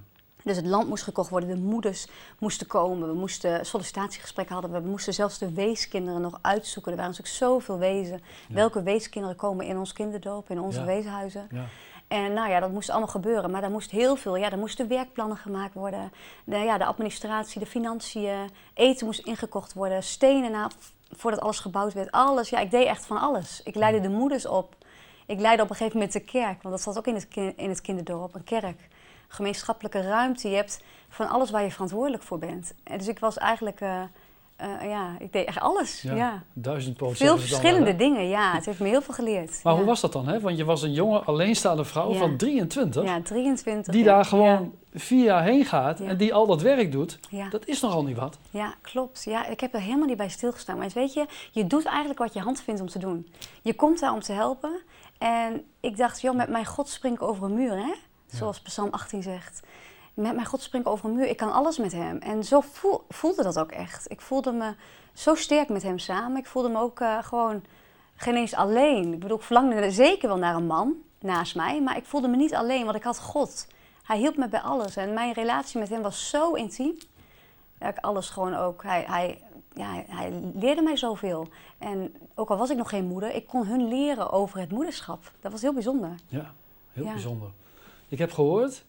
Dus 0.45 0.57
het 0.57 0.67
land 0.67 0.89
moest 0.89 1.03
gekocht 1.03 1.31
worden, 1.31 1.49
de 1.49 1.57
moeders 1.57 2.07
moesten 2.39 2.67
komen, 2.67 3.09
we 3.09 3.15
moesten 3.15 3.67
sollicitatiegesprekken 3.67 4.55
hadden, 4.55 4.83
we 4.83 4.89
moesten 4.89 5.15
zelfs 5.15 5.39
de 5.39 5.53
weeskinderen 5.53 6.21
nog 6.21 6.39
uitzoeken. 6.43 6.93
Er 6.93 6.99
waren 6.99 7.11
natuurlijk 7.13 7.39
zoveel 7.39 7.79
wezen. 7.79 8.21
Ja. 8.49 8.55
Welke 8.55 8.83
weeskinderen 8.83 9.37
komen 9.37 9.67
in 9.67 9.79
ons 9.79 9.93
kinderdoop, 9.93 10.51
in 10.51 10.61
onze 10.61 10.79
Ja. 10.81 10.87
weeshuizen? 10.87 11.49
Ja. 11.51 11.65
En 12.09 12.33
nou 12.33 12.51
ja, 12.51 12.61
dat 12.61 12.71
moest 12.71 12.91
allemaal 12.91 13.09
gebeuren, 13.09 13.51
maar 13.51 13.61
daar 13.61 13.71
moest 13.71 13.91
heel 13.91 14.17
veel. 14.17 14.37
Ja, 14.37 14.51
er 14.51 14.59
moesten 14.59 14.89
werkplannen 14.89 15.37
gemaakt 15.37 15.75
worden, 15.75 16.13
de, 16.45 16.57
ja, 16.57 16.79
de 16.79 16.85
administratie, 16.85 17.61
de 17.61 17.67
financiën, 17.67 18.51
eten 18.75 19.07
moest 19.07 19.21
ingekocht 19.27 19.73
worden, 19.73 20.03
stenen 20.03 20.51
na, 20.51 20.71
voordat 21.11 21.41
alles 21.41 21.59
gebouwd 21.61 21.93
werd, 21.93 22.11
alles. 22.11 22.49
Ja, 22.49 22.59
ik 22.59 22.71
deed 22.71 22.87
echt 22.87 23.07
van 23.07 23.19
alles. 23.19 23.61
Ik 23.65 23.75
leidde 23.75 24.01
de 24.01 24.09
moeders 24.09 24.47
op. 24.47 24.75
Ik 25.31 25.41
leidde 25.41 25.63
op 25.63 25.71
een 25.71 25.77
gegeven 25.77 25.99
moment 25.99 26.13
de 26.13 26.21
kerk, 26.21 26.63
want 26.63 26.75
dat 26.75 26.81
zat 26.81 26.99
ook 26.99 27.07
in 27.07 27.15
het, 27.15 27.27
in 27.57 27.69
het 27.69 27.81
kinderdorp, 27.81 28.35
een 28.35 28.45
kerk. 28.45 28.89
Gemeenschappelijke 29.29 30.01
ruimte, 30.01 30.49
je 30.49 30.57
hebt 30.57 30.83
van 31.09 31.29
alles 31.29 31.51
waar 31.51 31.63
je 31.63 31.71
verantwoordelijk 31.71 32.23
voor 32.23 32.39
bent. 32.39 32.75
En 32.83 32.99
dus 32.99 33.09
ik 33.09 33.19
was 33.19 33.39
eigenlijk, 33.39 33.81
eh, 33.81 34.03
eh, 34.57 34.69
ja, 34.83 35.17
ik 35.19 35.33
deed 35.33 35.47
echt 35.47 35.61
alles. 35.61 36.03
Ja, 36.03 36.15
Ja. 36.15 36.43
Duizend 36.53 36.97
procent. 36.97 37.19
Veel 37.19 37.29
dan 37.29 37.39
verschillende 37.39 37.97
dingen, 37.97 38.29
ja. 38.29 38.55
Het 38.55 38.67
heeft 38.67 38.81
me 38.81 38.89
heel 38.89 39.03
veel 39.03 39.15
geleerd. 39.15 39.61
Maar 39.63 39.73
ja. 39.73 39.79
hoe 39.79 39.89
was 39.89 40.01
dat 40.01 40.13
dan? 40.13 40.29
Hè? 40.29 40.41
Want 40.41 40.57
je 40.57 40.65
was 40.65 40.83
een 40.83 40.93
jonge, 40.93 41.19
alleenstaande 41.19 41.85
vrouw 41.85 42.13
Ja. 42.13 42.19
van 42.19 42.37
23. 42.37 43.05
Ja, 43.05 43.23
23. 43.23 43.95
die 43.95 44.05
daar 44.05 44.25
gewoon 44.25 44.75
vier 44.95 45.25
jaar 45.25 45.43
heen 45.45 45.65
gaat 45.65 46.01
en 46.01 46.17
die 46.17 46.35
al 46.35 46.47
dat 46.47 46.63
werk 46.63 46.93
doet. 46.93 47.19
Dat 47.51 47.67
is 47.67 47.81
nogal 47.81 48.05
niet 48.05 48.17
wat. 48.17 48.39
Ja, 48.51 48.75
klopt. 48.83 49.25
Ja, 49.25 49.47
ik 49.47 49.61
heb 49.61 49.75
er 49.75 49.81
helemaal 49.81 50.07
niet 50.07 50.17
bij 50.17 50.29
stilgestaan. 50.29 50.79
Maar 50.79 50.89
weet 50.95 51.13
je, 51.13 51.27
je 51.51 51.67
doet 51.67 51.85
eigenlijk 51.85 52.19
wat 52.19 52.33
je 52.33 52.41
hand 52.41 52.61
vindt 52.61 52.81
om 52.81 52.89
te 52.89 52.99
doen. 52.99 53.33
Je 53.63 53.75
komt 53.75 54.01
daar 54.01 54.13
om 54.13 54.21
te 54.21 54.33
helpen. 54.33 54.81
En 55.21 55.65
ik 55.81 55.97
dacht, 55.97 56.21
joh, 56.21 56.35
met 56.35 56.49
mijn 56.49 56.67
God 56.67 56.89
spring 56.89 57.15
ik 57.15 57.23
over 57.23 57.45
een 57.45 57.55
muur, 57.55 57.77
hè? 57.77 57.95
Zoals 58.27 58.61
Psalm 58.61 58.89
18 58.91 59.23
zegt. 59.23 59.61
Met 60.15 60.35
mijn 60.35 60.47
God 60.47 60.63
spring 60.63 60.85
ik 60.85 60.91
over 60.91 61.09
een 61.09 61.15
muur. 61.15 61.27
Ik 61.29 61.37
kan 61.37 61.53
alles 61.53 61.79
met 61.79 61.93
hem. 61.93 62.19
En 62.19 62.45
zo 62.45 62.61
voel- 62.61 63.05
voelde 63.09 63.43
dat 63.43 63.59
ook 63.59 63.73
echt. 63.73 64.11
Ik 64.11 64.21
voelde 64.21 64.53
me 64.53 64.75
zo 65.13 65.35
sterk 65.35 65.69
met 65.69 65.83
hem 65.83 65.99
samen. 65.99 66.37
Ik 66.39 66.47
voelde 66.47 66.69
me 66.69 66.79
ook 66.79 67.01
eh, 67.01 67.19
gewoon 67.23 67.65
geen 68.17 68.35
eens 68.35 68.55
alleen. 68.55 69.13
Ik 69.13 69.21
bedoel, 69.21 69.37
ik 69.37 69.43
verlangde 69.43 69.91
zeker 69.91 70.29
wel 70.29 70.37
naar 70.37 70.55
een 70.55 70.67
man 70.67 70.95
naast 71.19 71.55
mij. 71.55 71.83
Maar 71.83 71.97
ik 71.97 72.07
voelde 72.07 72.29
me 72.29 72.37
niet 72.37 72.55
alleen, 72.55 72.85
want 72.85 72.97
ik 72.97 73.03
had 73.03 73.21
God. 73.21 73.67
Hij 74.03 74.19
hielp 74.19 74.37
me 74.37 74.49
bij 74.49 74.61
alles. 74.61 74.97
En 74.97 75.15
mijn 75.15 75.33
relatie 75.33 75.81
met 75.81 75.89
hem 75.89 76.03
was 76.03 76.29
zo 76.31 76.53
intiem. 76.53 76.99
Dat 77.79 77.89
ik 77.89 78.05
alles 78.05 78.29
gewoon 78.29 78.55
ook... 78.55 78.83
Hij, 78.83 79.05
hij, 79.07 79.43
ja, 79.75 80.05
hij, 80.09 80.33
leerde 80.55 80.83
mij 80.83 80.97
zoveel. 80.97 81.49
En 81.79 82.15
ook 82.35 82.51
al 82.51 82.57
was 82.57 82.71
ik 82.71 82.77
nog 82.77 82.89
geen 82.89 83.05
moeder, 83.05 83.35
ik 83.35 83.47
kon 83.47 83.67
hun 83.67 83.89
leren 83.89 84.31
over 84.31 84.61
het 84.61 84.71
moederschap. 84.71 85.33
Dat 85.41 85.53
was 85.53 85.63
heel 85.63 85.73
bijzonder. 85.75 86.15
Ja, 86.29 86.55
heel 86.93 87.05
Ja. 87.05 87.13
bijzonder. 87.13 87.49
Ik 88.09 88.19
heb 88.19 88.33
gehoord 88.33 88.85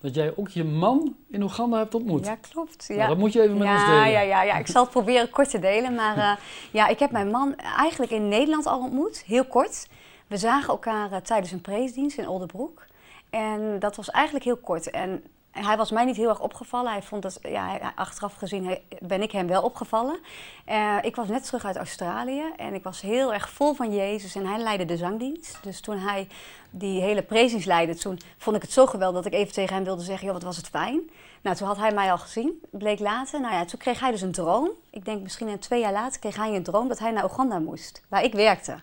dat 0.00 0.14
jij 0.14 0.36
ook 0.36 0.48
je 0.48 0.64
man 0.64 1.16
in 1.30 1.42
Oeganda 1.42 1.78
hebt 1.78 1.94
ontmoet. 1.94 2.26
Ja, 2.26 2.36
klopt. 2.50 2.88
Nou, 2.88 3.00
Ja. 3.00 3.06
dat 3.06 3.18
moet 3.18 3.32
je 3.32 3.42
even 3.42 3.58
met 3.58 3.66
ja, 3.66 3.74
ons 3.74 3.84
delen. 3.84 4.10
Ja, 4.10 4.20
ja, 4.20 4.42
ja, 4.42 4.54
ik 4.58 4.66
zal 4.66 4.82
het 4.82 4.90
proberen 4.90 5.30
kort 5.30 5.50
te 5.50 5.58
delen. 5.58 5.94
Maar 5.94 6.16
eh, 6.16 6.36
ja, 6.72 6.88
ik 6.88 6.98
heb 6.98 7.10
mijn 7.10 7.30
man 7.30 7.56
eigenlijk 7.56 8.12
in 8.12 8.28
Nederland 8.28 8.66
al 8.66 8.80
ontmoet, 8.80 9.22
heel 9.26 9.44
kort. 9.44 9.88
We 10.26 10.36
zagen 10.36 10.68
elkaar 10.68 11.12
eh, 11.12 11.18
tijdens 11.18 11.52
een 11.52 11.60
preesdienst 11.60 12.18
in 12.18 12.28
Oldenbroek. 12.28 12.86
En 13.30 13.78
dat 13.78 13.96
was 13.96 14.10
eigenlijk 14.10 14.44
heel 14.44 14.56
kort. 14.56 14.90
En 14.90 15.24
hij 15.52 15.76
was 15.76 15.90
mij 15.90 16.04
niet 16.04 16.16
heel 16.16 16.28
erg 16.28 16.40
opgevallen. 16.40 16.92
Hij 16.92 17.02
vond 17.02 17.22
dat, 17.22 17.38
ja, 17.42 17.92
achteraf 17.94 18.34
gezien 18.34 18.78
ben 19.00 19.22
ik 19.22 19.32
hem 19.32 19.46
wel 19.46 19.62
opgevallen. 19.62 20.18
Eh, 20.64 20.96
ik 21.02 21.16
was 21.16 21.28
net 21.28 21.44
terug 21.44 21.64
uit 21.64 21.76
Australië 21.76 22.42
en 22.56 22.74
ik 22.74 22.82
was 22.82 23.00
heel 23.00 23.32
erg 23.32 23.50
vol 23.50 23.74
van 23.74 23.94
Jezus. 23.94 24.34
En 24.34 24.46
hij 24.46 24.58
leidde 24.58 24.84
de 24.84 24.96
zangdienst. 24.96 25.58
Dus 25.62 25.80
toen 25.80 25.98
hij 25.98 26.28
die 26.70 27.00
hele 27.00 27.22
preesdienst 27.22 27.66
leidde, 27.66 27.94
toen 27.94 28.20
vond 28.38 28.56
ik 28.56 28.62
het 28.62 28.72
zo 28.72 28.86
geweldig 28.86 29.22
dat 29.22 29.32
ik 29.32 29.38
even 29.38 29.52
tegen 29.52 29.74
hem 29.74 29.84
wilde 29.84 30.02
zeggen, 30.02 30.24
joh, 30.24 30.34
wat 30.34 30.42
was 30.42 30.56
het 30.56 30.68
fijn. 30.68 31.10
Nou, 31.42 31.56
toen 31.56 31.66
had 31.66 31.76
hij 31.76 31.92
mij 31.92 32.10
al 32.10 32.18
gezien, 32.18 32.62
bleek 32.70 32.98
later. 32.98 33.40
Nou 33.40 33.54
ja, 33.54 33.64
toen 33.64 33.78
kreeg 33.78 34.00
hij 34.00 34.10
dus 34.10 34.20
een 34.20 34.32
droom. 34.32 34.70
Ik 34.90 35.04
denk 35.04 35.22
misschien 35.22 35.48
een 35.48 35.58
twee 35.58 35.80
jaar 35.80 35.92
later 35.92 36.20
kreeg 36.20 36.36
hij 36.36 36.54
een 36.54 36.62
droom 36.62 36.88
dat 36.88 36.98
hij 36.98 37.10
naar 37.10 37.24
Oeganda 37.24 37.58
moest, 37.58 38.02
waar 38.08 38.24
ik 38.24 38.32
werkte. 38.32 38.78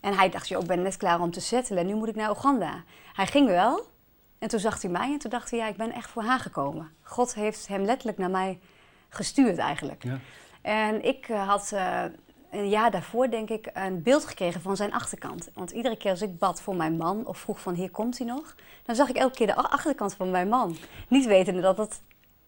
En 0.00 0.16
hij 0.16 0.30
dacht, 0.30 0.48
joh, 0.48 0.60
ik 0.60 0.66
ben 0.66 0.82
net 0.82 0.96
klaar 0.96 1.20
om 1.20 1.30
te 1.30 1.40
settelen, 1.40 1.86
nu 1.86 1.94
moet 1.94 2.08
ik 2.08 2.14
naar 2.14 2.30
Oeganda. 2.30 2.82
Hij 3.12 3.26
ging 3.26 3.46
wel 3.46 3.86
en 4.38 4.48
toen 4.48 4.60
zag 4.60 4.82
hij 4.82 4.90
mij 4.90 5.12
en 5.12 5.18
toen 5.18 5.30
dacht 5.30 5.50
hij, 5.50 5.58
ja, 5.58 5.66
ik 5.66 5.76
ben 5.76 5.92
echt 5.92 6.10
voor 6.10 6.22
haar 6.22 6.38
gekomen. 6.38 6.90
God 7.02 7.34
heeft 7.34 7.68
hem 7.68 7.82
letterlijk 7.82 8.18
naar 8.18 8.30
mij 8.30 8.58
gestuurd 9.08 9.58
eigenlijk. 9.58 10.04
Ja. 10.04 10.18
En 10.62 11.04
ik 11.04 11.28
eh, 11.28 11.48
had 11.48 11.72
eh, 11.72 12.02
een 12.50 12.68
jaar 12.68 12.90
daarvoor, 12.90 13.30
denk 13.30 13.50
ik, 13.50 13.70
een 13.72 14.02
beeld 14.02 14.24
gekregen 14.24 14.60
van 14.60 14.76
zijn 14.76 14.92
achterkant. 14.92 15.48
Want 15.54 15.70
iedere 15.70 15.96
keer 15.96 16.10
als 16.10 16.22
ik 16.22 16.38
bad 16.38 16.60
voor 16.60 16.76
mijn 16.76 16.96
man 16.96 17.26
of 17.26 17.38
vroeg 17.38 17.60
van 17.60 17.74
hier 17.74 17.90
komt 17.90 18.18
hij 18.18 18.26
nog, 18.26 18.54
dan 18.82 18.94
zag 18.94 19.08
ik 19.08 19.16
elke 19.16 19.36
keer 19.36 19.46
de 19.46 19.54
achterkant 19.54 20.14
van 20.14 20.30
mijn 20.30 20.48
man. 20.48 20.76
Niet 21.08 21.26
wetende 21.26 21.60
dat 21.60 21.76
het 21.76 22.00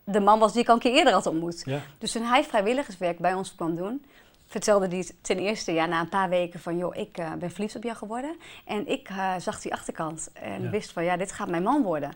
de 0.04 0.20
man 0.20 0.38
was 0.38 0.52
die 0.52 0.62
ik 0.62 0.68
al 0.68 0.74
een 0.74 0.80
keer 0.80 0.94
eerder 0.94 1.12
had 1.12 1.26
ontmoet. 1.26 1.62
Ja. 1.64 1.80
Dus 1.98 2.12
toen 2.12 2.22
hij 2.22 2.44
vrijwilligerswerk 2.44 3.18
bij 3.18 3.34
ons 3.34 3.54
kwam 3.54 3.74
doen, 3.74 4.04
vertelde 4.50 4.88
hij 4.88 5.08
ten 5.22 5.38
eerste 5.38 5.72
ja, 5.72 5.86
na 5.86 6.00
een 6.00 6.08
paar 6.08 6.28
weken 6.28 6.60
van... 6.60 6.76
joh, 6.76 6.96
ik 6.96 7.18
eh, 7.18 7.32
ben 7.38 7.50
verliefd 7.50 7.76
op 7.76 7.82
jou 7.82 7.96
geworden. 7.96 8.36
En 8.64 8.88
ik 8.88 9.08
eh, 9.08 9.34
zag 9.38 9.60
die 9.60 9.72
achterkant 9.72 10.30
en 10.32 10.62
Ja. 10.62 10.70
wist 10.70 10.92
van 10.92 11.04
ja, 11.04 11.16
dit 11.16 11.32
gaat 11.32 11.48
mijn 11.48 11.62
man 11.62 11.82
worden. 11.82 12.12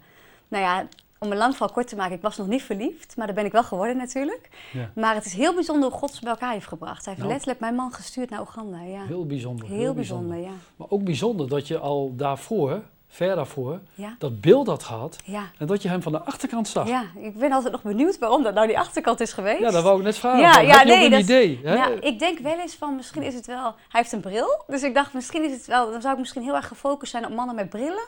Nou 0.49 0.65
ja, 0.65 0.87
om 1.19 1.31
een 1.31 1.37
lang 1.37 1.53
verhaal 1.53 1.73
kort 1.75 1.89
te 1.89 1.97
maken, 1.97 2.17
ik 2.17 2.23
was 2.23 2.37
nog 2.37 2.47
niet 2.47 2.63
verliefd, 2.63 3.17
maar 3.17 3.27
dat 3.27 3.37
ben 3.37 3.45
ik 3.45 3.53
wel 3.53 3.63
geworden 3.65 3.97
natuurlijk. 3.97 4.49
Ja. 4.73 4.91
Maar 4.95 5.15
het 5.15 5.25
is 5.25 5.33
heel 5.35 5.55
bijzonder 5.55 5.91
hoe 5.91 5.99
God 5.99 6.15
ze 6.15 6.21
bij 6.21 6.31
elkaar 6.31 6.53
heeft 6.53 6.67
gebracht. 6.67 7.05
Hij 7.05 7.15
heeft 7.15 7.19
Nou. 7.19 7.31
letterlijk 7.33 7.61
mijn 7.61 7.75
man 7.75 7.93
gestuurd 7.93 8.31
naar 8.31 8.41
Oeganda. 8.41 8.83
Ja. 8.83 9.05
Heel 9.07 9.27
bijzonder. 9.27 9.69
Heel 9.69 9.95
bijzonder, 9.95 10.37
ja. 10.39 10.51
Maar 10.77 10.87
ook 10.91 11.05
bijzonder 11.05 11.49
dat 11.49 11.67
je 11.69 11.79
al 11.79 12.13
daarvoor, 12.17 12.83
ver 13.15 13.35
daarvoor, 13.35 13.81
Ja, 13.95 14.15
dat 14.19 14.41
beeld 14.41 14.67
had 14.67 14.83
gehad. 14.83 15.17
ja. 15.25 15.51
En 15.59 15.67
dat 15.67 15.83
je 15.83 15.89
hem 15.89 16.03
van 16.03 16.13
de 16.13 16.21
achterkant 16.21 16.69
zag. 16.69 16.89
ja, 16.89 17.03
ik 17.21 17.39
ben 17.39 17.53
altijd 17.53 17.73
nog 17.73 17.83
benieuwd 17.83 18.19
waarom 18.19 18.43
dat 18.43 18.55
nou 18.55 18.67
die 18.67 18.79
achterkant 18.79 19.21
is 19.21 19.33
geweest. 19.33 19.61
Ja, 19.61 19.71
dat 19.71 19.83
wou 19.83 19.99
ik 19.99 20.05
net 20.05 20.19
vragen. 20.19 20.41
Ja, 20.41 20.61
ja, 20.61 20.79
heb 20.79 20.87
je 20.87 20.93
nee, 20.95 21.05
een 21.05 21.11
dat- 21.11 21.21
idee? 21.21 21.61
Hè? 21.63 21.75
Ja, 21.75 21.89
ik 22.01 22.19
denk 22.19 22.39
wel 22.39 22.59
eens 22.59 22.75
van, 22.75 22.97
misschien 22.97 23.23
is 23.23 23.35
het 23.35 23.47
wel... 23.47 23.63
Hij 23.65 24.01
heeft 24.01 24.13
een 24.13 24.21
bril, 24.21 24.63
dus 24.67 24.83
ik 24.83 24.95
dacht, 24.95 25.13
misschien 25.13 25.45
is 25.45 25.53
het 25.53 25.67
wel... 25.67 25.91
Dan 25.91 26.01
zou 26.01 26.13
ik 26.15 26.19
misschien 26.21 26.43
heel 26.43 26.55
erg 26.55 26.69
gefocust 26.69 27.11
zijn 27.11 27.27
op 27.27 27.33
mannen 27.35 27.55
met 27.55 27.69
brillen. 27.69 28.05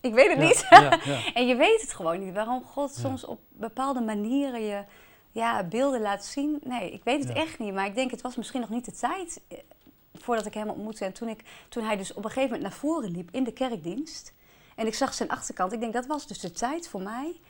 Ik 0.00 0.14
weet 0.14 0.28
het 0.28 0.38
niet. 0.38 0.66
en 1.34 1.46
je 1.46 1.54
weet 1.56 1.80
het 1.80 1.92
gewoon 1.92 2.24
niet. 2.24 2.34
Waarom 2.34 2.62
God 2.64 2.94
soms 2.94 3.24
op 3.24 3.40
bepaalde 3.48 4.00
manieren 4.00 4.62
je 4.64 4.82
ja, 5.32 5.62
beelden 5.64 6.00
laat 6.00 6.24
zien. 6.24 6.60
Nee, 6.64 6.90
ik 6.92 7.04
weet 7.04 7.24
het 7.28 7.32
echt 7.32 7.58
niet. 7.58 7.74
Maar 7.74 7.86
ik 7.86 7.94
denk, 7.94 8.10
het 8.10 8.20
was 8.20 8.36
misschien 8.36 8.60
nog 8.60 8.68
niet 8.70 8.84
de 8.84 8.92
tijd 8.92 9.40
eh, 9.48 9.58
voordat 10.22 10.46
ik 10.46 10.54
hem 10.54 10.68
ontmoette. 10.68 11.04
En 11.04 11.12
toen, 11.12 11.28
ik, 11.28 11.44
toen 11.68 11.84
hij 11.84 11.96
dus 11.96 12.10
op 12.10 12.16
een 12.24 12.30
gegeven 12.30 12.44
moment 12.50 12.62
naar 12.62 12.78
voren 12.78 13.10
liep 13.10 13.28
in 13.32 13.44
de 13.44 13.52
kerkdienst... 13.52 14.32
en 14.76 14.86
ik 14.86 14.94
zag 14.94 15.14
zijn 15.14 15.28
achterkant. 15.30 15.72
Ik 15.72 15.80
denk, 15.80 15.92
dat 15.92 16.06
was 16.06 16.26
dus 16.26 16.38
de 16.38 16.50
tijd 16.50 16.88
voor 16.88 17.02
mij 17.02 17.40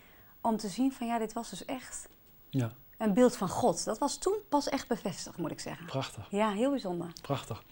om 0.40 0.56
te 0.56 0.68
zien 0.68 0.92
van... 0.92 1.06
ja, 1.06 1.18
dit 1.18 1.32
was 1.32 1.50
dus 1.50 1.64
echt 1.64 2.08
ja, 2.50 2.70
een 2.98 3.14
beeld 3.14 3.36
van 3.36 3.48
God. 3.48 3.84
Dat 3.84 3.98
was 3.98 4.18
toen 4.18 4.36
pas 4.48 4.68
echt 4.68 4.88
bevestigd, 4.88 5.36
moet 5.38 5.50
ik 5.50 5.60
zeggen. 5.60 5.86
prachtig. 5.86 6.26
Ja, 6.30 6.50
heel 6.50 6.70
bijzonder. 6.70 7.12
Prachtig. 7.22 7.62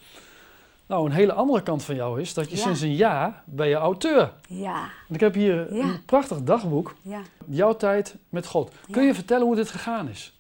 Nou, 0.86 1.06
een 1.06 1.12
hele 1.12 1.32
andere 1.32 1.62
kant 1.62 1.82
van 1.84 1.94
jou 1.94 2.20
is 2.20 2.34
dat 2.34 2.50
je 2.50 2.56
Ja. 2.56 2.62
sinds 2.62 2.80
een 2.80 2.94
jaar 2.94 3.42
ben 3.46 3.68
je 3.68 3.74
auteur. 3.74 4.32
Ja, 4.48 4.82
En 5.08 5.14
ik 5.14 5.20
heb 5.20 5.34
hier 5.34 5.74
Ja. 5.74 5.84
een 5.84 6.04
prachtig 6.04 6.42
dagboek. 6.42 6.94
ja. 7.02 7.20
Jouw 7.46 7.76
tijd 7.76 8.16
met 8.28 8.46
God. 8.46 8.72
Kun 8.90 9.02
je 9.04 9.14
vertellen 9.14 9.46
hoe 9.46 9.56
dit 9.56 9.70
gegaan 9.70 10.08
is? 10.08 10.38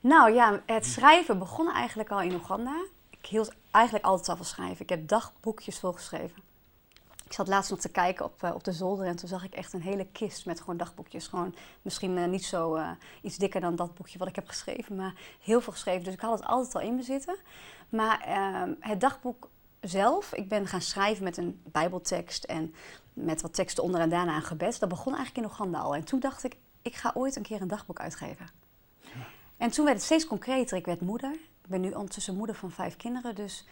Nou 0.00 0.32
ja, 0.32 0.62
het 0.66 0.86
schrijven 0.86 1.38
begon 1.38 1.70
eigenlijk 1.72 2.10
al 2.10 2.20
in 2.20 2.34
Oeganda. 2.34 2.84
Ik 3.10 3.26
hield 3.26 3.52
eigenlijk 3.72 4.04
altijd 4.04 4.28
al 4.28 4.36
van 4.36 4.44
schrijven. 4.44 4.82
Ik 4.82 4.88
heb 4.88 5.08
dagboekjes 5.08 5.78
volgeschreven. 5.78 6.42
Ik 7.24 7.38
zat 7.38 7.48
laatst 7.48 7.70
nog 7.70 7.80
te 7.80 7.88
kijken 7.88 8.24
op, 8.24 8.42
eh, 8.42 8.54
op 8.54 8.64
de 8.64 8.72
zolder 8.72 9.06
en 9.06 9.16
toen 9.16 9.28
zag 9.28 9.44
ik 9.44 9.54
echt 9.54 9.72
een 9.72 9.82
hele 9.82 10.06
kist 10.06 10.46
met 10.46 10.60
gewoon 10.60 10.76
dagboekjes. 10.76 11.26
Gewoon 11.26 11.54
misschien 11.82 12.18
eh, 12.18 12.24
niet 12.24 12.44
zo 12.44 12.74
eh, 12.74 12.90
iets 13.22 13.36
dikker 13.36 13.60
dan 13.60 13.76
dat 13.76 13.94
boekje 13.94 14.18
wat 14.18 14.28
ik 14.28 14.34
heb 14.34 14.48
geschreven, 14.48 14.96
maar 14.96 15.14
heel 15.40 15.60
veel 15.60 15.72
geschreven. 15.72 16.04
Dus 16.04 16.14
ik 16.14 16.20
had 16.20 16.38
het 16.38 16.48
altijd 16.48 16.74
al 16.74 16.80
in 16.80 16.94
me 16.94 17.02
zitten. 17.02 17.36
Maar 17.88 18.20
ehm, 18.20 18.72
het 18.80 19.00
dagboek 19.00 19.48
zelf, 19.80 20.32
ik 20.32 20.48
ben 20.48 20.66
gaan 20.66 20.80
schrijven 20.80 21.24
met 21.24 21.36
een 21.36 21.60
bijbeltekst 21.64 22.44
en 22.44 22.74
met 23.12 23.42
wat 23.42 23.54
teksten 23.54 23.82
onder 23.82 24.00
en 24.00 24.10
daarna 24.10 24.36
een 24.36 24.42
gebed. 24.42 24.80
Dat 24.80 24.88
begon 24.88 25.14
eigenlijk 25.14 25.46
in 25.46 25.52
Oeganda 25.52 25.78
al. 25.78 25.94
En 25.94 26.04
toen 26.04 26.20
dacht 26.20 26.44
ik, 26.44 26.56
ik 26.82 26.94
ga 26.94 27.10
ooit 27.14 27.36
een 27.36 27.42
keer 27.42 27.60
een 27.60 27.68
dagboek 27.68 28.00
uitgeven. 28.00 28.48
En 29.56 29.70
toen 29.70 29.84
werd 29.84 29.96
het 29.96 30.06
steeds 30.06 30.26
concreter. 30.26 30.76
Ik 30.76 30.86
werd 30.86 31.00
moeder. 31.00 31.36
Ik 31.64 31.70
ben 31.70 31.80
nu 31.80 31.90
ondertussen 31.90 32.36
moeder 32.36 32.56
van 32.56 32.70
vijf 32.70 32.96
kinderen. 32.96 33.34
Dus 33.34 33.66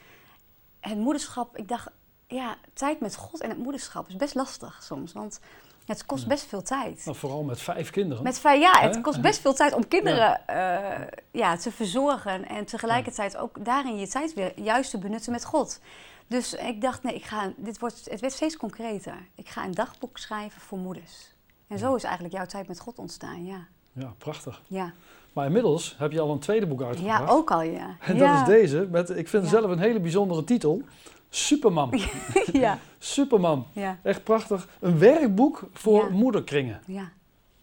het 0.80 0.97
moederschap, 0.97 1.56
ik 1.56 1.68
dacht, 1.68 1.88
ja, 2.26 2.56
tijd 2.73 3.00
met 3.00 3.16
God 3.16 3.40
en 3.40 3.49
het 3.49 3.59
moederschap 3.59 4.09
is 4.09 4.16
best 4.16 4.35
lastig 4.35 4.82
soms. 4.82 5.12
Want 5.12 5.40
het 5.87 6.06
kost 6.06 6.26
best 6.26 6.47
veel 6.47 6.62
tijd. 6.62 7.04
Nou, 7.04 7.16
vooral 7.16 7.42
met 7.42 7.61
vijf 7.61 7.90
kinderen. 7.90 8.23
Met 8.23 8.38
vijf, 8.38 8.61
ja, 8.61 8.80
het 8.80 9.00
kost 9.00 9.20
best 9.20 9.40
veel 9.40 9.54
tijd 9.54 9.73
om 9.73 9.88
kinderen 9.88 10.40
ja. 10.47 11.09
ja. 11.30 11.56
te 11.56 11.73
verzorgen. 11.73 12.49
En 12.49 12.64
tegelijkertijd 12.64 13.37
ook 13.37 13.64
daarin 13.64 13.99
je 13.99 14.09
tijd 14.09 14.35
weer 14.35 14.61
juist 14.61 14.90
te 14.90 14.99
benutten 14.99 15.32
met 15.32 15.44
God. 15.44 15.80
Dus 16.26 16.54
ik 16.54 16.80
dacht, 16.80 17.02
nee, 17.02 17.14
ik 17.14 17.25
ga, 17.25 17.52
dit 17.56 17.78
wordt, 17.78 18.11
het 18.11 18.20
werd 18.20 18.32
steeds 18.32 18.56
concreter. 18.56 19.14
Ik 19.35 19.49
ga 19.49 19.64
een 19.64 19.75
dagboek 19.75 20.18
schrijven 20.18 20.61
voor 20.61 20.78
moeders. 20.78 21.35
En 21.66 21.78
zo 21.78 21.94
is 21.94 22.02
eigenlijk 22.02 22.35
jouw 22.35 22.47
tijd 22.47 22.68
met 22.68 22.80
God 22.80 22.99
ontstaan, 22.99 23.44
ja. 23.44 23.66
Ja, 23.92 24.14
prachtig. 24.18 24.62
Ja. 24.66 24.92
Maar 25.32 25.46
inmiddels 25.46 25.94
heb 25.99 26.12
je 26.12 26.20
al 26.20 26.30
een 26.30 26.38
tweede 26.38 26.66
boek 26.66 26.82
uitgebracht. 26.82 27.28
Ja, 27.28 27.34
ook 27.34 27.50
al, 27.50 27.62
ja. 27.62 27.96
En 28.00 28.16
ja. 28.16 28.32
dat 28.32 28.49
is 28.49 28.54
deze, 28.54 28.88
met, 28.90 29.10
ik 29.10 29.28
vind 29.28 29.49
zelf 29.49 29.70
een 29.70 29.78
hele 29.78 30.00
bijzondere 30.00 30.44
titel. 30.44 30.82
Supermam. 31.28 31.90
ja. 32.52 32.78
Supermam. 32.99 33.66
Ja. 33.72 33.99
Echt 34.02 34.25
prachtig. 34.25 34.68
Een 34.80 34.99
werkboek 34.99 35.68
voor 35.72 36.12
moederkringen. 36.12 36.80
Ja. 36.87 37.10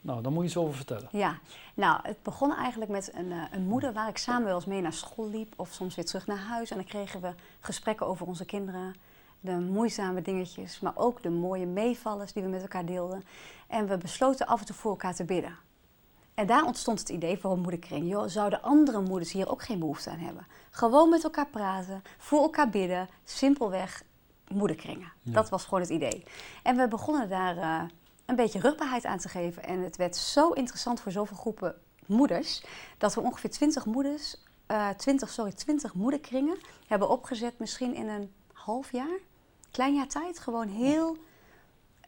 Nou, 0.02 0.22
daar 0.22 0.32
moet 0.32 0.42
je 0.42 0.48
iets 0.48 0.58
over 0.58 0.76
vertellen. 0.76 1.08
Ja, 1.12 1.40
nou, 1.74 2.00
het 2.04 2.18
begon 2.24 2.56
eigenlijk 2.56 2.92
met 2.92 3.12
een, 3.14 3.32
eh, 3.32 3.38
een 3.52 3.68
moeder 3.68 3.94
waar 3.94 4.10
ik 4.10 4.18
samen 4.18 4.46
wel 4.46 4.56
eens 4.56 4.66
mee 4.66 4.82
naar 4.82 4.94
school 4.94 5.30
liep 5.30 5.54
of 5.56 5.70
soms 5.72 5.96
weer 5.96 6.06
terug 6.06 6.28
naar 6.28 6.38
huis. 6.38 6.70
En 6.70 6.76
dan 6.78 6.86
kregen 6.86 7.22
we 7.22 7.30
gesprekken 7.60 8.08
over 8.08 8.28
onze 8.28 8.46
kinderen, 8.46 8.96
de 9.40 9.52
moeizame 9.52 10.22
dingetjes, 10.22 10.80
maar 10.80 10.94
ook 10.96 11.24
de 11.24 11.30
mooie 11.30 11.66
meevallers 11.66 12.34
die 12.34 12.44
we 12.44 12.50
met 12.50 12.62
elkaar 12.62 12.86
deelden. 12.86 13.24
En 13.68 13.88
we 13.88 13.98
besloten 13.98 14.48
af 14.48 14.60
en 14.60 14.66
toe 14.66 14.76
voor 14.76 14.92
elkaar 14.92 15.16
te 15.16 15.24
bidden. 15.24 15.56
En 16.38 16.48
daar 16.48 16.66
ontstond 16.66 17.00
het 17.00 17.10
idee 17.10 17.38
voor 17.38 17.52
een 17.52 17.60
moederkring. 17.60 18.10
Joh, 18.10 18.28
zouden 18.28 18.62
andere 18.62 19.02
moeders 19.02 19.32
hier 19.32 19.50
ook 19.50 19.64
geen 19.64 19.80
behoefte 19.80 20.10
aan 20.10 20.18
hebben? 20.18 20.48
Gewoon 20.72 21.10
met 21.10 21.24
elkaar 21.24 21.48
praten, 21.48 22.04
voor 22.18 22.42
elkaar 22.42 22.70
bidden, 22.70 23.10
simpelweg 23.24 24.04
moederkringen. 24.48 25.12
Ja. 25.22 25.32
Dat 25.32 25.50
was 25.50 25.64
gewoon 25.64 25.80
het 25.80 25.90
idee. 25.90 26.24
En 26.64 26.76
we 26.76 26.88
begonnen 26.88 27.30
daar 27.30 27.58
eh, 27.58 27.82
een 28.26 28.36
beetje 28.36 28.60
rugbaarheid 28.60 29.06
aan 29.06 29.18
te 29.18 29.30
geven. 29.30 29.64
En 29.64 29.84
het 29.84 29.96
werd 29.96 30.16
zo 30.16 30.52
interessant 30.52 31.00
voor 31.00 31.12
zoveel 31.12 31.38
groepen 31.38 31.76
moeders, 32.06 32.64
dat 32.98 33.14
we 33.14 33.22
ongeveer 33.22 33.50
20 33.50 33.86
moeders, 33.86 34.38
eh 34.66 34.90
20, 34.90 35.30
sorry, 35.30 35.52
20 35.52 35.94
moederkringen 35.94 36.58
hebben 36.88 37.10
opgezet, 37.10 37.60
misschien 37.60 37.96
in 37.96 38.08
een 38.08 38.34
half 38.54 38.92
jaar, 38.92 39.20
klein 39.72 39.96
jaar 39.96 40.08
tijd. 40.08 40.40
Gewoon 40.40 40.68
heel 40.68 41.18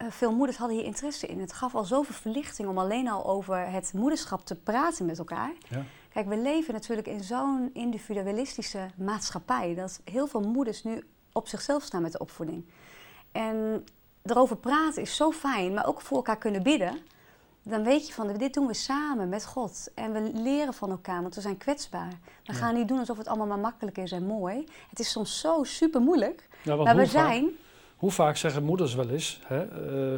veel 0.07 0.35
moeders 0.35 0.57
hadden 0.57 0.77
hier 0.77 0.85
interesse 0.85 1.27
in. 1.27 1.39
Het 1.39 1.53
gaf 1.53 1.75
al 1.75 1.83
zoveel 1.85 2.15
verlichting 2.15 2.67
om 2.69 2.77
alleen 2.77 3.07
al 3.09 3.25
over 3.25 3.71
het 3.71 3.91
moederschap 3.93 4.45
te 4.45 4.55
praten 4.55 5.05
met 5.05 5.17
elkaar. 5.17 5.51
Ja. 5.69 5.83
Kijk, 6.13 6.27
we 6.27 6.37
leven 6.37 6.73
natuurlijk 6.73 7.07
in 7.07 7.23
zo'n 7.23 7.69
individualistische 7.73 8.87
maatschappij 8.97 9.75
dat 9.75 10.01
heel 10.03 10.27
veel 10.27 10.41
moeders 10.41 10.83
nu 10.83 11.03
op 11.31 11.47
zichzelf 11.47 11.83
staan 11.83 12.01
met 12.01 12.11
de 12.11 12.19
opvoeding. 12.19 12.65
En 13.31 13.83
erover 14.23 14.57
praten 14.57 15.01
is 15.01 15.15
zo 15.15 15.31
fijn, 15.31 15.73
maar 15.73 15.87
ook 15.87 16.01
voor 16.01 16.17
elkaar 16.17 16.37
kunnen 16.37 16.63
bidden. 16.63 16.97
Dan 17.63 17.83
weet 17.83 18.07
je 18.07 18.13
van, 18.13 18.33
dit 18.37 18.53
doen 18.53 18.67
we 18.67 18.73
samen 18.73 19.29
met 19.29 19.45
God. 19.45 19.87
En 19.95 20.11
we 20.13 20.31
leren 20.33 20.73
van 20.73 20.89
elkaar, 20.89 21.21
want 21.21 21.35
we 21.35 21.41
zijn 21.41 21.57
kwetsbaar. 21.57 22.09
We 22.09 22.53
Ja. 22.53 22.53
gaan 22.53 22.73
niet 22.75 22.87
doen 22.87 22.99
alsof 22.99 23.17
het 23.17 23.27
allemaal 23.27 23.47
maar 23.47 23.59
makkelijk 23.59 23.97
is 23.97 24.11
en 24.11 24.25
mooi. 24.25 24.65
Het 24.89 24.99
is 24.99 25.11
soms 25.11 25.39
zo 25.39 25.63
super 25.63 26.01
moeilijk. 26.01 26.47
Ja, 26.63 26.75
Maar 26.75 26.95
we 26.95 27.05
zijn, 27.05 27.49
Hoe 27.99 28.11
vaak 28.11 28.37
zeggen 28.37 28.63
moeders 28.63 28.93
wel 28.95 29.09
eens 29.09 29.39
hè, 29.45 29.63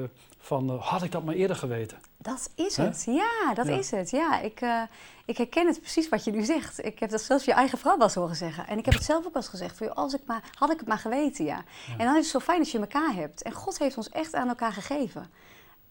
eh, 0.04 0.10
van 0.38 0.70
eh, 0.70 0.82
had 0.88 1.04
ik 1.04 1.12
dat 1.12 1.24
maar 1.24 1.36
eerder 1.36 1.56
geweten? 1.56 1.98
dat 2.18 2.50
is 2.56 2.78
Hè? 2.78 2.84
het. 2.84 3.04
Ja, 3.08 3.54
dat 3.54 3.68
Ja. 3.68 3.78
is 3.78 3.92
het. 3.92 4.10
Ja, 4.10 4.40
ik, 4.40 4.62
eh, 4.62 4.82
ik 5.26 5.38
herken 5.38 5.68
het 5.68 5.80
precies 5.80 6.10
wat 6.10 6.24
je 6.24 6.32
nu 6.32 6.44
zegt. 6.44 6.86
Ik 6.86 7.00
heb 7.00 7.10
dat 7.10 7.22
zelfs 7.22 7.46
je 7.46 7.54
eigen 7.54 7.78
vrouw 7.78 7.98
wel 7.98 8.06
eens 8.06 8.16
horen 8.16 8.36
zeggen. 8.36 8.68
En 8.68 8.78
ik 8.78 8.86
heb 8.86 8.94
het 8.94 9.04
zelf 9.04 9.26
ook 9.26 9.34
wel 9.34 9.42
eens 9.42 9.52
gezegd. 9.52 9.78
Joh, 9.78 9.92
als 9.92 10.14
ik 10.14 10.22
maar, 10.26 10.44
had 10.54 10.72
ik 10.72 10.80
het 10.80 10.88
maar 10.88 10.98
geweten, 10.98 11.46
ja. 11.46 11.64
En 11.98 12.06
dan 12.06 12.16
is 12.16 12.22
het 12.22 12.26
zo 12.32 12.40
fijn 12.40 12.60
als 12.60 12.72
je 12.72 12.80
elkaar 12.80 13.14
hebt. 13.14 13.42
En 13.42 13.52
God 13.52 13.78
heeft 13.80 13.98
ons 13.98 14.10
echt 14.10 14.34
aan 14.34 14.48
elkaar 14.48 14.72
gegeven. 14.74 15.30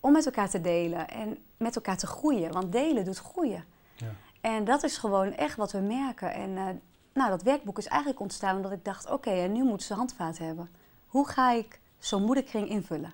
Om 0.01 0.13
met 0.13 0.27
elkaar 0.27 0.49
te 0.51 0.61
delen 0.61 1.09
en 1.09 1.39
met 1.57 1.77
elkaar 1.77 1.97
te 1.97 2.07
groeien. 2.07 2.53
Want 2.53 2.73
delen 2.73 3.05
doet 3.05 3.19
groeien. 3.19 3.65
Ja. 3.97 4.13
En 4.41 4.65
dat 4.65 4.83
is 4.83 4.99
gewoon 4.99 5.33
echt 5.35 5.57
wat 5.57 5.73
we 5.73 5.79
merken. 5.79 6.33
En 6.33 6.81
nou, 7.13 7.31
dat 7.31 7.43
werkboek 7.43 7.79
is 7.79 7.87
eigenlijk 7.87 8.21
ontstaan 8.21 8.57
omdat 8.57 8.73
ik 8.73 8.85
dacht... 8.85 9.11
oké, 9.11 9.31
en 9.31 9.53
nu 9.53 9.65
moeten 9.65 9.87
ze 9.87 9.95
handvaten 9.95 10.47
hebben. 10.47 10.71
Hoe 11.07 11.29
ga 11.29 11.51
ik 11.53 11.80
zo'n 12.01 12.25
moederkring 12.25 12.69
invullen? 12.69 13.13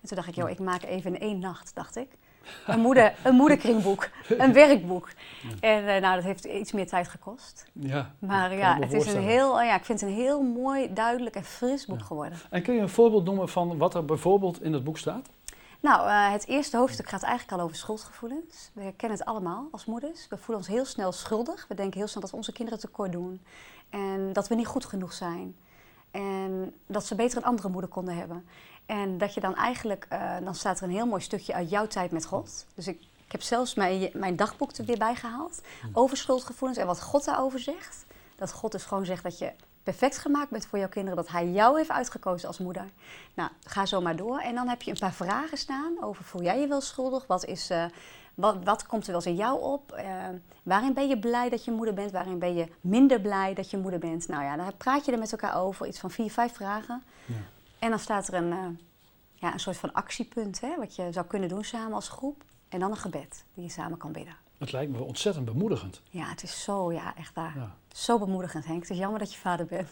En 0.00 0.08
toen 0.08 0.16
dacht 0.16 0.28
ik, 0.28 0.34
joh, 0.34 0.50
ik 0.50 0.58
maak 0.58 0.82
even 0.82 1.14
in 1.14 1.20
één 1.20 1.38
nacht, 1.38 1.74
dacht 1.74 1.96
ik. 1.96 2.08
Een, 2.66 2.80
moeder, 2.80 3.14
een 3.24 3.34
moederkringboek, 3.34 4.08
een 4.38 4.52
werkboek. 4.52 5.08
En 5.60 5.88
eh, 5.88 6.00
nou, 6.00 6.14
dat 6.14 6.24
heeft 6.24 6.44
iets 6.44 6.72
meer 6.72 6.86
tijd 6.86 7.08
gekost. 7.08 7.66
Ja, 7.72 8.14
Maar 8.18 8.56
ja, 8.56 8.78
het 8.80 8.92
is 8.92 9.12
een 9.12 9.22
heel, 9.22 9.62
ja, 9.62 9.74
ik 9.74 9.84
vind 9.84 10.00
het 10.00 10.08
een 10.10 10.16
heel 10.16 10.42
mooi, 10.42 10.92
duidelijk 10.92 11.36
en 11.36 11.44
fris 11.44 11.86
boek 11.86 11.98
Ja. 11.98 12.04
geworden. 12.04 12.38
En 12.50 12.62
kun 12.62 12.74
je 12.74 12.80
een 12.80 12.88
voorbeeld 12.88 13.24
noemen 13.24 13.48
van 13.48 13.78
wat 13.78 13.94
er 13.94 14.04
bijvoorbeeld 14.04 14.62
in 14.62 14.72
het 14.72 14.84
boek 14.84 14.98
staat? 14.98 15.28
Nou, 15.80 16.08
eh, 16.08 16.32
het 16.32 16.46
eerste 16.46 16.76
hoofdstuk 16.76 17.08
gaat 17.08 17.22
eigenlijk 17.22 17.58
al 17.58 17.64
over 17.64 17.76
schuldgevoelens. 17.76 18.70
We 18.72 18.92
kennen 18.96 19.18
het 19.18 19.26
allemaal 19.26 19.68
als 19.70 19.84
moeders. 19.84 20.26
We 20.28 20.36
voelen 20.36 20.56
ons 20.56 20.66
heel 20.74 20.84
snel 20.84 21.12
schuldig. 21.12 21.66
We 21.68 21.74
denken 21.74 21.98
heel 21.98 22.08
snel 22.08 22.22
dat 22.22 22.32
onze 22.32 22.52
kinderen 22.52 22.80
tekort 22.80 23.12
doen. 23.12 23.42
En 23.90 24.32
dat 24.32 24.48
we 24.48 24.54
niet 24.54 24.66
goed 24.66 24.84
genoeg 24.84 25.12
zijn. 25.12 25.56
En 26.10 26.74
dat 26.86 27.06
ze 27.06 27.14
beter 27.14 27.38
een 27.38 27.44
andere 27.44 27.68
moeder 27.68 27.90
konden 27.90 28.16
hebben. 28.16 28.46
En 28.86 29.18
dat 29.18 29.34
je 29.34 29.40
dan 29.40 29.54
eigenlijk, 29.54 30.06
eh, 30.08 30.36
dan 30.44 30.54
staat 30.54 30.78
er 30.78 30.84
een 30.84 30.94
heel 30.94 31.06
mooi 31.06 31.22
stukje 31.22 31.54
uit 31.54 31.70
jouw 31.70 31.86
tijd 31.86 32.10
met 32.10 32.24
God. 32.24 32.66
Dus 32.74 32.88
ik, 32.88 33.00
ik 33.00 33.32
heb 33.32 33.42
zelfs 33.42 33.74
mijn, 33.74 34.10
mijn 34.12 34.36
dagboek 34.36 34.72
er 34.72 34.84
weer 34.84 34.98
bij 34.98 35.14
gehaald. 35.14 35.60
Over 35.92 36.16
schuldgevoelens 36.16 36.78
en 36.78 36.86
wat 36.86 37.02
God 37.02 37.24
daarover 37.24 37.58
zegt. 37.58 38.04
Dat 38.36 38.52
God 38.52 38.72
dus 38.72 38.84
gewoon 38.84 39.04
zegt 39.04 39.22
dat 39.22 39.38
je 39.38 39.52
perfect 39.82 40.18
gemaakt 40.18 40.50
bent 40.50 40.66
voor 40.66 40.78
jouw 40.78 40.88
kinderen. 40.88 41.16
Dat 41.16 41.28
hij 41.28 41.48
jou 41.48 41.76
heeft 41.76 41.90
uitgekozen 41.90 42.48
als 42.48 42.58
moeder. 42.58 42.84
Nou, 43.34 43.50
ga 43.62 43.86
zo 43.86 44.00
maar 44.00 44.16
door. 44.16 44.38
En 44.38 44.54
dan 44.54 44.68
heb 44.68 44.82
je 44.82 44.90
een 44.90 44.98
paar 44.98 45.12
vragen 45.12 45.58
staan 45.58 46.02
over 46.02 46.24
voel 46.24 46.42
jij 46.42 46.60
je 46.60 46.66
wel 46.66 46.80
schuldig? 46.80 47.26
Wat, 47.26 47.44
is, 47.44 47.70
eh, 47.70 47.84
wat, 48.38 48.56
wat 48.64 48.86
komt 48.86 49.02
er 49.02 49.12
wel 49.12 49.16
eens 49.16 49.26
in 49.26 49.34
jou 49.34 49.60
op? 49.62 49.92
Eh, 49.92 50.04
waarin 50.62 50.94
ben 50.94 51.08
je 51.08 51.18
blij 51.18 51.48
dat 51.48 51.64
je 51.64 51.70
moeder 51.70 51.94
bent? 51.94 52.10
Waarin 52.10 52.38
ben 52.38 52.54
je 52.54 52.66
minder 52.80 53.20
blij 53.20 53.54
dat 53.54 53.70
je 53.70 53.78
moeder 53.78 54.00
bent? 54.00 54.28
Nou 54.28 54.42
ja, 54.42 54.56
daar 54.56 54.74
praat 54.74 55.04
je 55.04 55.12
er 55.12 55.18
met 55.18 55.32
elkaar 55.32 55.56
over. 55.56 55.86
Iets 55.86 55.98
van 55.98 56.10
vier, 56.10 56.30
vijf 56.30 56.52
vragen. 56.54 57.02
Ja. 57.24 57.34
En 57.78 57.90
dan 57.90 57.98
staat 57.98 58.28
er 58.28 58.34
een, 58.34 58.52
eh, 58.52 58.58
ja, 59.34 59.52
een 59.52 59.60
soort 59.60 59.76
van 59.76 59.92
actiepunt, 59.92 60.60
hè, 60.60 60.76
wat 60.76 60.96
je 60.96 61.08
zou 61.12 61.26
kunnen 61.26 61.48
doen 61.48 61.64
samen 61.64 61.92
als 61.92 62.08
groep. 62.08 62.44
En 62.68 62.80
dan 62.80 62.90
een 62.90 62.96
gebed 62.96 63.44
die 63.54 63.64
je 63.64 63.70
samen 63.70 63.98
kan 63.98 64.12
bidden. 64.12 64.36
Het 64.58 64.72
lijkt 64.72 64.92
me 64.92 65.02
ontzettend 65.02 65.44
bemoedigend. 65.44 66.02
Ja, 66.10 66.28
het 66.28 66.42
is 66.42 66.62
zo, 66.62 66.92
ja, 66.92 67.16
echt 67.16 67.34
waar. 67.34 67.52
Ja. 67.56 67.74
Zo 67.92 68.18
bemoedigend, 68.18 68.66
Henk. 68.66 68.80
Het 68.82 68.90
is 68.90 68.98
jammer 68.98 69.18
dat 69.18 69.32
je 69.32 69.38
vader 69.38 69.66
bent. 69.66 69.88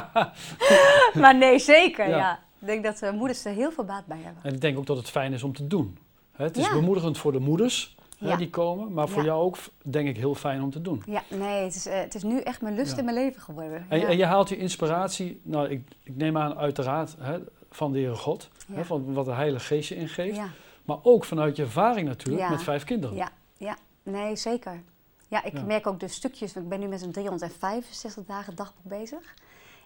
maar 1.22 1.36
nee, 1.36 1.58
zeker, 1.58 2.08
Ja. 2.08 2.16
ja. 2.16 2.38
Ik 2.60 2.66
denk 2.66 2.84
dat 2.84 2.98
de 2.98 3.12
moeders 3.12 3.44
er 3.44 3.52
heel 3.52 3.72
veel 3.72 3.84
baat 3.84 4.06
bij 4.06 4.20
hebben. 4.22 4.42
En 4.42 4.54
ik 4.54 4.60
denk 4.60 4.78
ook 4.78 4.86
dat 4.86 4.96
het 4.96 5.10
fijn 5.10 5.32
is 5.32 5.42
om 5.42 5.52
te 5.52 5.66
doen. 5.66 5.98
Het 6.40 6.56
is 6.56 6.66
Ja. 6.66 6.72
bemoedigend 6.72 7.18
voor 7.18 7.32
de 7.32 7.38
moeders 7.38 7.96
Ja. 8.18 8.36
die 8.36 8.50
komen, 8.50 8.92
maar 8.92 9.08
voor 9.08 9.22
Ja. 9.22 9.28
jou 9.28 9.42
ook 9.42 9.56
denk 9.82 10.08
ik 10.08 10.16
heel 10.16 10.34
fijn 10.34 10.62
om 10.62 10.70
te 10.70 10.82
doen. 10.82 11.02
Ja, 11.06 11.22
nee, 11.30 11.64
het 11.64 11.74
is, 11.74 11.86
eh, 11.86 11.98
het 12.00 12.14
is 12.14 12.22
nu 12.22 12.40
echt 12.40 12.60
mijn 12.62 12.74
lust 12.74 12.98
in 12.98 13.04
mijn 13.04 13.16
leven 13.16 13.40
geworden. 13.40 13.86
En, 13.88 14.00
ja. 14.00 14.06
en 14.06 14.16
je 14.16 14.24
haalt 14.24 14.48
je 14.48 14.56
inspiratie, 14.56 15.40
nou 15.42 15.68
ik, 15.68 15.88
ik 16.02 16.16
neem 16.16 16.36
aan 16.38 16.54
uiteraard 16.54 17.16
hè, 17.18 17.38
van 17.70 17.92
de 17.92 17.98
Heere 17.98 18.14
God, 18.16 18.48
hè, 18.72 18.84
van 18.84 19.12
wat 19.12 19.24
de 19.24 19.32
Heilige 19.32 19.64
Geest 19.64 19.88
je 19.88 19.96
ingeeft, 19.96 20.40
maar 20.84 20.98
ook 21.02 21.24
vanuit 21.24 21.56
je 21.56 21.62
ervaring 21.62 22.08
natuurlijk 22.08 22.48
met 22.48 22.62
vijf 22.62 22.84
kinderen. 22.84 23.16
ja, 23.16 23.28
ja, 23.58 23.76
nee, 24.02 24.36
zeker. 24.36 24.82
Ja, 25.28 25.44
ik 25.44 25.64
merk 25.64 25.86
ook 25.86 26.00
de 26.00 26.08
stukjes, 26.08 26.56
ik 26.56 26.68
ben 26.68 26.80
nu 26.80 26.86
met 26.86 27.02
een 27.02 27.12
365 27.12 28.24
dagen 28.26 28.54
dagboek 28.54 28.84
bezig. 28.84 29.34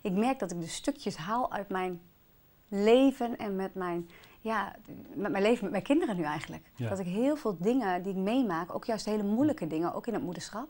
Ik 0.03 0.13
merk 0.13 0.39
dat 0.39 0.51
ik 0.51 0.61
de 0.61 0.69
stukjes 0.69 1.17
haal 1.17 1.53
uit 1.53 1.69
mijn 1.69 2.01
leven 2.69 3.37
en 3.39 3.57
met 3.57 3.75
mijn, 3.75 4.09
ja, 4.45 4.75
met 5.15 5.31
mijn 5.31 5.43
leven 5.43 5.63
met 5.63 5.71
mijn 5.71 5.83
kinderen 5.83 6.17
nu 6.17 6.23
eigenlijk. 6.23 6.71
Ja. 6.75 6.89
Dat 6.89 6.99
ik 6.99 7.07
heel 7.07 7.37
veel 7.37 7.57
dingen 7.61 8.03
die 8.03 8.13
ik 8.13 8.19
meemaak, 8.19 8.75
ook 8.75 8.85
juist 8.85 9.05
hele 9.05 9.23
moeilijke 9.23 9.67
dingen, 9.67 9.95
ook 9.95 10.07
in 10.07 10.15
het 10.15 10.23
moederschap. 10.23 10.69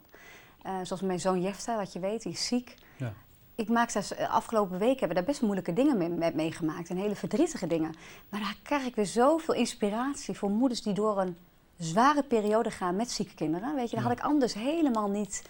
eh, 0.63 0.73
zoals 0.83 1.03
mijn 1.03 1.21
zoon 1.21 1.43
Jefta, 1.43 1.77
wat 1.77 1.93
je 1.93 1.99
weet, 1.99 2.23
die 2.23 2.33
is 2.33 2.47
ziek. 2.47 2.75
Ja. 2.97 3.13
Ik 3.55 3.69
maak 3.69 3.93
daar, 3.93 4.07
de 4.09 4.29
afgelopen 4.29 4.79
weken 4.79 4.99
hebben 4.99 5.09
we 5.09 5.15
daar 5.15 5.25
best 5.25 5.43
moeilijke 5.43 5.73
dingen 5.73 5.97
mee, 5.99 6.09
mee- 6.09 6.35
meegemaakt. 6.35 6.89
En 6.91 6.97
hele 6.97 7.15
verdrietige 7.17 7.67
dingen. 7.67 7.95
Maar 8.29 8.41
daar 8.41 8.57
krijg 8.63 8.85
ik 8.87 8.95
weer 8.95 9.07
zoveel 9.07 9.55
inspiratie 9.55 10.35
voor 10.35 10.51
moeders 10.51 10.83
die 10.83 10.93
door 10.93 11.21
een 11.21 11.37
zware 11.79 12.23
periode 12.23 12.71
gaan 12.71 12.97
met 12.97 13.11
zieke 13.11 13.35
kinderen. 13.35 13.75
Weet 13.75 13.91
je, 13.91 13.97
daar 13.97 14.05
Ja. 14.05 14.11
had 14.11 14.19
ik 14.19 14.25
anders 14.25 14.55
helemaal 14.55 15.09
niet 15.09 15.43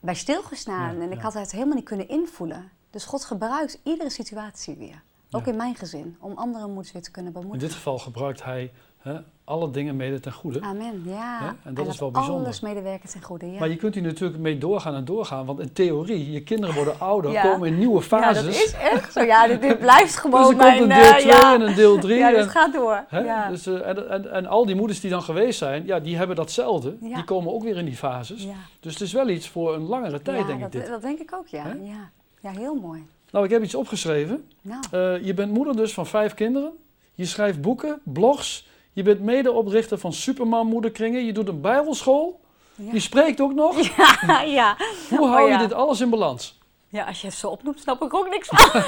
bij 0.00 0.14
stilgestaan. 0.14 1.00
En 1.00 1.12
ik 1.12 1.20
had 1.20 1.34
het 1.34 1.52
helemaal 1.52 1.74
niet 1.74 1.84
kunnen 1.84 2.08
invoelen. 2.08 2.70
Dus 2.90 3.04
God 3.04 3.24
gebruikt 3.24 3.80
iedere 3.82 4.10
situatie 4.10 4.74
weer. 4.76 5.02
Ook 5.30 5.44
Ja. 5.44 5.50
in 5.52 5.56
mijn 5.56 5.74
gezin. 5.74 6.16
Om 6.20 6.32
andere 6.36 6.66
moeders 6.66 6.92
weer 6.92 7.02
te 7.02 7.10
kunnen 7.10 7.32
In 7.32 7.38
bemoedigen. 7.40 7.68
dit 7.68 7.76
geval 7.76 7.98
gebruikt 7.98 8.44
hij 8.44 8.70
hè, 8.98 9.16
alle 9.44 9.70
dingen 9.70 9.96
mede 9.96 10.20
ten 10.20 10.32
goede. 10.32 10.60
Amen, 10.60 11.02
ja. 11.04 11.38
Hè? 11.40 11.46
En 11.46 11.74
dat 11.74 11.84
Hij 11.84 11.94
is 11.94 12.00
wel 12.00 12.10
bijzonder. 12.10 12.44
alles 12.44 12.60
medewerken 12.60 13.08
ten 13.08 13.22
goede, 13.22 13.46
ja. 13.52 13.58
Maar 13.58 13.68
je 13.68 13.76
kunt 13.76 13.94
hier 13.94 14.02
natuurlijk 14.02 14.38
mee 14.40 14.58
doorgaan 14.58 14.94
en 14.94 15.04
doorgaan. 15.04 15.46
Want 15.46 15.60
in 15.60 15.72
theorie, 15.72 16.32
je 16.32 16.42
kinderen 16.42 16.74
worden 16.74 17.00
ouder, 17.10 17.30
Ja. 17.30 17.42
komen 17.42 17.68
in 17.68 17.78
nieuwe 17.78 18.00
ja, 18.00 18.02
fases. 18.06 18.44
dat 18.44 18.54
is 18.54 18.72
echt 18.72 19.12
zo. 19.12 19.22
Ja, 19.22 19.46
dit, 19.46 19.60
dit 19.60 19.78
blijft 19.78 20.16
gewoon 20.20 20.40
dus 20.40 20.50
er 20.50 20.56
mijn... 20.56 20.78
komt 20.78 20.90
een 20.90 20.96
deel 20.98 21.06
eh, 21.10 21.16
2 21.16 21.26
ja. 21.26 21.54
en 21.54 21.60
een 21.60 21.74
deel 21.74 21.98
3. 22.08 22.18
Ja, 22.18 22.28
en, 22.28 22.34
dit 22.34 22.48
gaat 22.48 22.72
door. 22.72 23.04
hè, 23.08 23.18
ja. 23.18 23.48
dus, 23.48 23.66
eh, 23.66 23.88
en, 23.88 24.10
en, 24.10 24.30
en 24.32 24.46
al 24.46 24.66
die 24.66 24.74
moeders 24.74 25.00
die 25.00 25.10
dan 25.10 25.22
geweest 25.22 25.58
zijn, 25.58 25.86
ja, 25.86 26.00
die 26.00 26.16
hebben 26.16 26.36
datzelfde. 26.36 26.96
Ja. 27.00 27.14
Die 27.14 27.24
komen 27.24 27.52
ook 27.52 27.62
weer 27.62 27.76
in 27.76 27.84
die 27.84 27.96
fases. 27.96 28.42
ja. 28.42 28.54
Dus 28.80 28.92
het 28.92 29.02
is 29.02 29.12
wel 29.12 29.28
iets 29.28 29.48
voor 29.48 29.74
een 29.74 29.82
langere 29.86 30.22
tijd, 30.22 30.40
ja, 30.40 30.46
denk 30.46 30.60
dat, 30.60 30.74
ik 30.74 30.80
dit. 30.80 30.90
dat 30.90 31.02
denk 31.02 31.18
ik 31.18 31.32
ook, 31.34 31.46
ja. 31.46 31.62
Hè? 31.62 31.72
ja. 31.72 32.10
Ja, 32.40 32.50
heel 32.50 32.74
mooi. 32.74 33.06
Nou, 33.30 33.44
ik 33.44 33.50
heb 33.50 33.62
iets 33.62 33.74
opgeschreven. 33.74 34.50
Nou, 34.62 34.80
Eh, 34.90 35.24
je 35.24 35.34
bent 35.34 35.52
moeder 35.52 35.76
dus 35.76 35.92
van 35.94 36.06
vijf 36.06 36.34
kinderen. 36.34 36.72
Je 37.14 37.26
schrijft 37.26 37.60
boeken, 37.60 38.00
blogs. 38.04 38.66
Je 38.92 39.02
bent 39.02 39.20
medeoprichter 39.20 39.98
van 39.98 40.12
Superman 40.12 40.66
Moederkringen. 40.66 41.24
Je 41.24 41.32
doet 41.32 41.48
een 41.48 41.60
bijbelschool. 41.60 42.40
ja. 42.74 42.92
Je 42.92 43.00
spreekt 43.00 43.40
ook 43.40 43.54
nog. 43.54 43.80
ja, 44.26 44.40
ja. 44.42 44.76
Hoe 45.08 45.26
hou 45.28 45.42
Oh, 45.42 45.48
ja. 45.48 45.60
je 45.60 45.66
dit 45.68 45.72
alles 45.76 46.00
in 46.00 46.10
balans? 46.10 46.58
Ja, 46.88 47.04
als 47.04 47.20
je 47.20 47.26
het 47.26 47.36
zo 47.36 47.48
opnoemt, 47.48 47.80
snap 47.80 48.02
ik 48.02 48.14
ook 48.14 48.28
niks 48.28 48.48
van. 48.50 48.82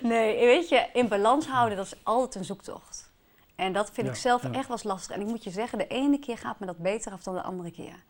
nee, 0.10 0.44
weet 0.46 0.68
je, 0.68 0.86
in 0.92 1.08
balans 1.08 1.46
houden, 1.46 1.76
dat 1.76 1.86
is 1.86 1.94
altijd 2.02 2.34
een 2.34 2.44
zoektocht. 2.44 3.10
En 3.56 3.72
dat 3.72 3.90
vind 3.92 4.06
Ja, 4.06 4.12
ik 4.12 4.18
zelf 4.18 4.42
ja. 4.42 4.50
echt 4.52 4.68
wel 4.68 4.78
lastig. 4.82 5.16
En 5.16 5.20
ik 5.20 5.26
moet 5.26 5.44
je 5.44 5.50
zeggen, 5.50 5.78
de 5.78 5.86
ene 5.86 6.18
keer 6.18 6.38
gaat 6.38 6.60
me 6.60 6.66
dat 6.66 6.78
beter 6.78 7.12
af 7.12 7.22
dan 7.22 7.34
de 7.34 7.42
andere 7.42 7.70
keer. 7.70 8.02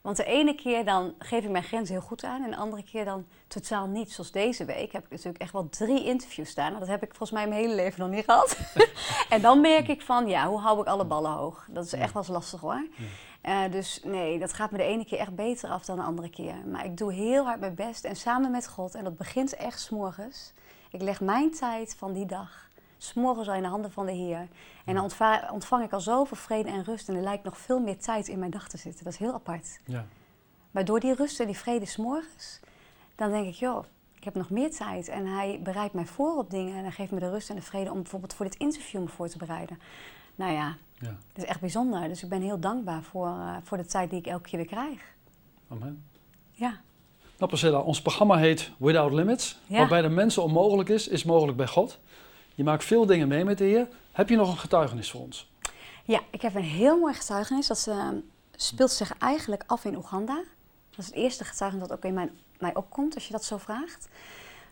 Want 0.00 0.16
de 0.16 0.24
ene 0.24 0.54
keer 0.54 0.84
dan 0.84 1.14
geef 1.18 1.44
ik 1.44 1.50
mijn 1.50 1.64
grens 1.64 1.88
heel 1.88 2.00
goed 2.00 2.24
aan. 2.24 2.44
En 2.44 2.50
de 2.50 2.56
andere 2.56 2.82
keer 2.82 3.04
dan 3.04 3.26
totaal 3.46 3.86
niet. 3.86 4.12
Zoals 4.12 4.30
deze 4.30 4.64
week 4.64 4.92
heb 4.92 5.04
ik 5.04 5.10
natuurlijk 5.10 5.38
echt 5.38 5.52
wel 5.52 5.68
drie 5.68 6.04
interviews 6.04 6.50
staan. 6.50 6.66
Nou, 6.66 6.78
dat 6.78 6.88
heb 6.88 7.02
ik 7.02 7.08
volgens 7.08 7.30
mij 7.30 7.48
mijn 7.48 7.60
hele 7.60 7.74
leven 7.74 8.00
nog 8.00 8.10
niet 8.10 8.24
gehad. 8.24 8.58
en 9.28 9.40
dan 9.40 9.60
merk 9.60 9.88
ik 9.88 10.02
van, 10.02 10.28
ja, 10.28 10.48
hoe 10.48 10.60
hou 10.60 10.80
ik 10.80 10.86
alle 10.86 11.04
ballen 11.04 11.30
hoog? 11.30 11.66
Dat 11.70 11.84
is 11.84 11.92
echt 11.92 12.12
wel 12.12 12.22
eens 12.22 12.32
lastig 12.32 12.60
hoor. 12.60 12.86
Eh, 13.40 13.62
dus 13.70 14.00
nee, 14.04 14.38
dat 14.38 14.52
gaat 14.52 14.70
me 14.70 14.78
de 14.78 14.84
ene 14.84 15.04
keer 15.04 15.18
echt 15.18 15.34
beter 15.34 15.70
af 15.70 15.84
dan 15.84 15.96
de 15.96 16.02
andere 16.02 16.30
keer. 16.30 16.54
Maar 16.66 16.84
ik 16.84 16.96
doe 16.96 17.12
heel 17.12 17.44
hard 17.44 17.60
mijn 17.60 17.74
best 17.74 18.04
en 18.04 18.16
samen 18.16 18.50
met 18.50 18.68
God. 18.68 18.94
En 18.94 19.04
dat 19.04 19.16
begint 19.16 19.54
echt 19.56 19.80
s'morgens. 19.80 20.52
Ik 20.90 21.02
leg 21.02 21.20
mijn 21.20 21.50
tijd 21.50 21.94
van 21.98 22.12
die 22.12 22.26
dag 22.26 22.69
s'morgens 23.02 23.48
al 23.48 23.54
in 23.54 23.62
de 23.62 23.68
handen 23.68 23.92
van 23.92 24.06
de 24.06 24.12
Heer. 24.12 24.48
En 24.84 24.94
dan 24.94 25.02
ontva- 25.02 25.50
ontvang 25.52 25.84
ik 25.84 25.92
al 25.92 26.00
zoveel 26.00 26.36
vrede 26.36 26.68
en 26.68 26.84
rust. 26.84 27.08
En 27.08 27.14
er 27.14 27.22
lijkt 27.22 27.44
nog 27.44 27.58
veel 27.58 27.80
meer 27.80 27.98
tijd 27.98 28.28
in 28.28 28.38
mijn 28.38 28.50
dag 28.50 28.68
te 28.68 28.76
zitten. 28.76 29.04
Dat 29.04 29.12
is 29.12 29.18
heel 29.18 29.32
apart. 29.34 29.80
Ja. 29.86 30.06
Maar 30.70 30.84
door 30.84 31.00
die 31.00 31.14
rust 31.14 31.40
en 31.40 31.46
die 31.46 31.56
vrede 31.56 31.86
s'morgens, 31.86 32.60
dan 33.14 33.30
denk 33.30 33.46
ik, 33.46 33.54
joh, 33.54 33.84
ik 34.14 34.24
heb 34.24 34.34
nog 34.34 34.50
meer 34.50 34.70
tijd. 34.70 35.08
En 35.08 35.26
hij 35.26 35.60
bereidt 35.62 35.94
mij 35.94 36.06
voor 36.06 36.36
op 36.36 36.50
dingen. 36.50 36.76
En 36.76 36.82
hij 36.82 36.92
geeft 36.92 37.10
me 37.10 37.18
de 37.20 37.30
rust 37.30 37.50
en 37.50 37.56
de 37.56 37.62
vrede 37.62 37.90
om 37.90 37.96
bijvoorbeeld 38.02 38.34
voor 38.34 38.46
dit 38.46 38.54
interview 38.56 39.00
me 39.00 39.08
voor 39.08 39.28
te 39.28 39.38
bereiden. 39.38 39.78
Nou 40.34 40.52
ja, 40.52 40.76
ja. 40.98 41.16
dat 41.32 41.44
is 41.44 41.44
echt 41.44 41.60
bijzonder. 41.60 42.08
Dus 42.08 42.22
ik 42.22 42.28
ben 42.28 42.42
heel 42.42 42.60
dankbaar 42.60 43.02
voor, 43.02 43.26
eh, 43.26 43.56
voor 43.62 43.76
de 43.76 43.86
tijd 43.86 44.10
die 44.10 44.18
ik 44.18 44.26
elke 44.26 44.48
keer 44.48 44.58
weer 44.58 44.68
krijg. 44.68 45.00
Amen. 45.68 46.04
Ja. 46.50 46.80
Nou 47.38 47.52
Priscilla, 47.52 47.78
ons 47.78 48.02
programma 48.02 48.36
heet 48.36 48.70
Without 48.78 49.12
Limits. 49.12 49.58
Ja. 49.66 49.78
Wat 49.78 49.88
bij 49.88 50.02
de 50.02 50.08
mensen 50.08 50.42
onmogelijk 50.42 50.88
is, 50.88 51.08
is 51.08 51.24
mogelijk 51.24 51.56
bij 51.56 51.66
God. 51.66 51.98
Je 52.60 52.66
maakt 52.66 52.84
veel 52.84 53.06
dingen 53.06 53.28
mee 53.28 53.44
met 53.44 53.58
de 53.58 53.64
Heer. 53.64 53.88
Heb 54.12 54.28
je 54.28 54.36
nog 54.36 54.50
een 54.50 54.58
getuigenis 54.58 55.10
voor 55.10 55.20
ons? 55.20 55.50
Ja, 56.04 56.20
ik 56.30 56.42
heb 56.42 56.54
een 56.54 56.62
heel 56.62 56.98
mooi 56.98 57.14
getuigenis. 57.14 57.66
Dat 57.66 57.86
eh, 57.88 58.08
speelt 58.56 58.90
zich 58.90 59.12
eigenlijk 59.18 59.62
af 59.66 59.84
in 59.84 59.96
Oeganda. 59.96 60.34
Dat 60.90 60.98
is 60.98 61.06
het 61.06 61.14
eerste 61.14 61.44
getuigenis 61.44 61.88
dat 61.88 61.96
ook 61.96 62.04
in 62.04 62.14
mijn, 62.14 62.30
mij 62.58 62.74
opkomt, 62.74 63.14
als 63.14 63.26
je 63.26 63.32
dat 63.32 63.44
zo 63.44 63.56
vraagt. 63.56 64.08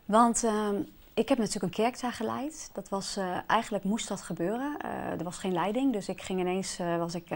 Want 0.05 0.45
eh, 0.45 0.69
ik 1.15 1.29
heb 1.29 1.39
natuurlijk 1.39 1.65
een 1.65 1.85
kerk 1.85 2.01
daar 2.01 2.13
geleid. 2.13 2.71
Dat 2.73 2.89
was, 2.89 3.17
eh, 3.17 3.37
eigenlijk 3.47 3.85
moest 3.85 4.09
dat 4.09 4.23
gebeuren. 4.23 4.77
Eh, 4.79 5.19
er 5.19 5.25
was 5.25 5.39
geen 5.39 5.53
leiding, 5.53 5.93
dus 5.93 6.09
ik 6.09 6.23
ging 6.23 6.41
ineens, 6.41 6.79
was 6.99 7.15
ik 7.15 7.29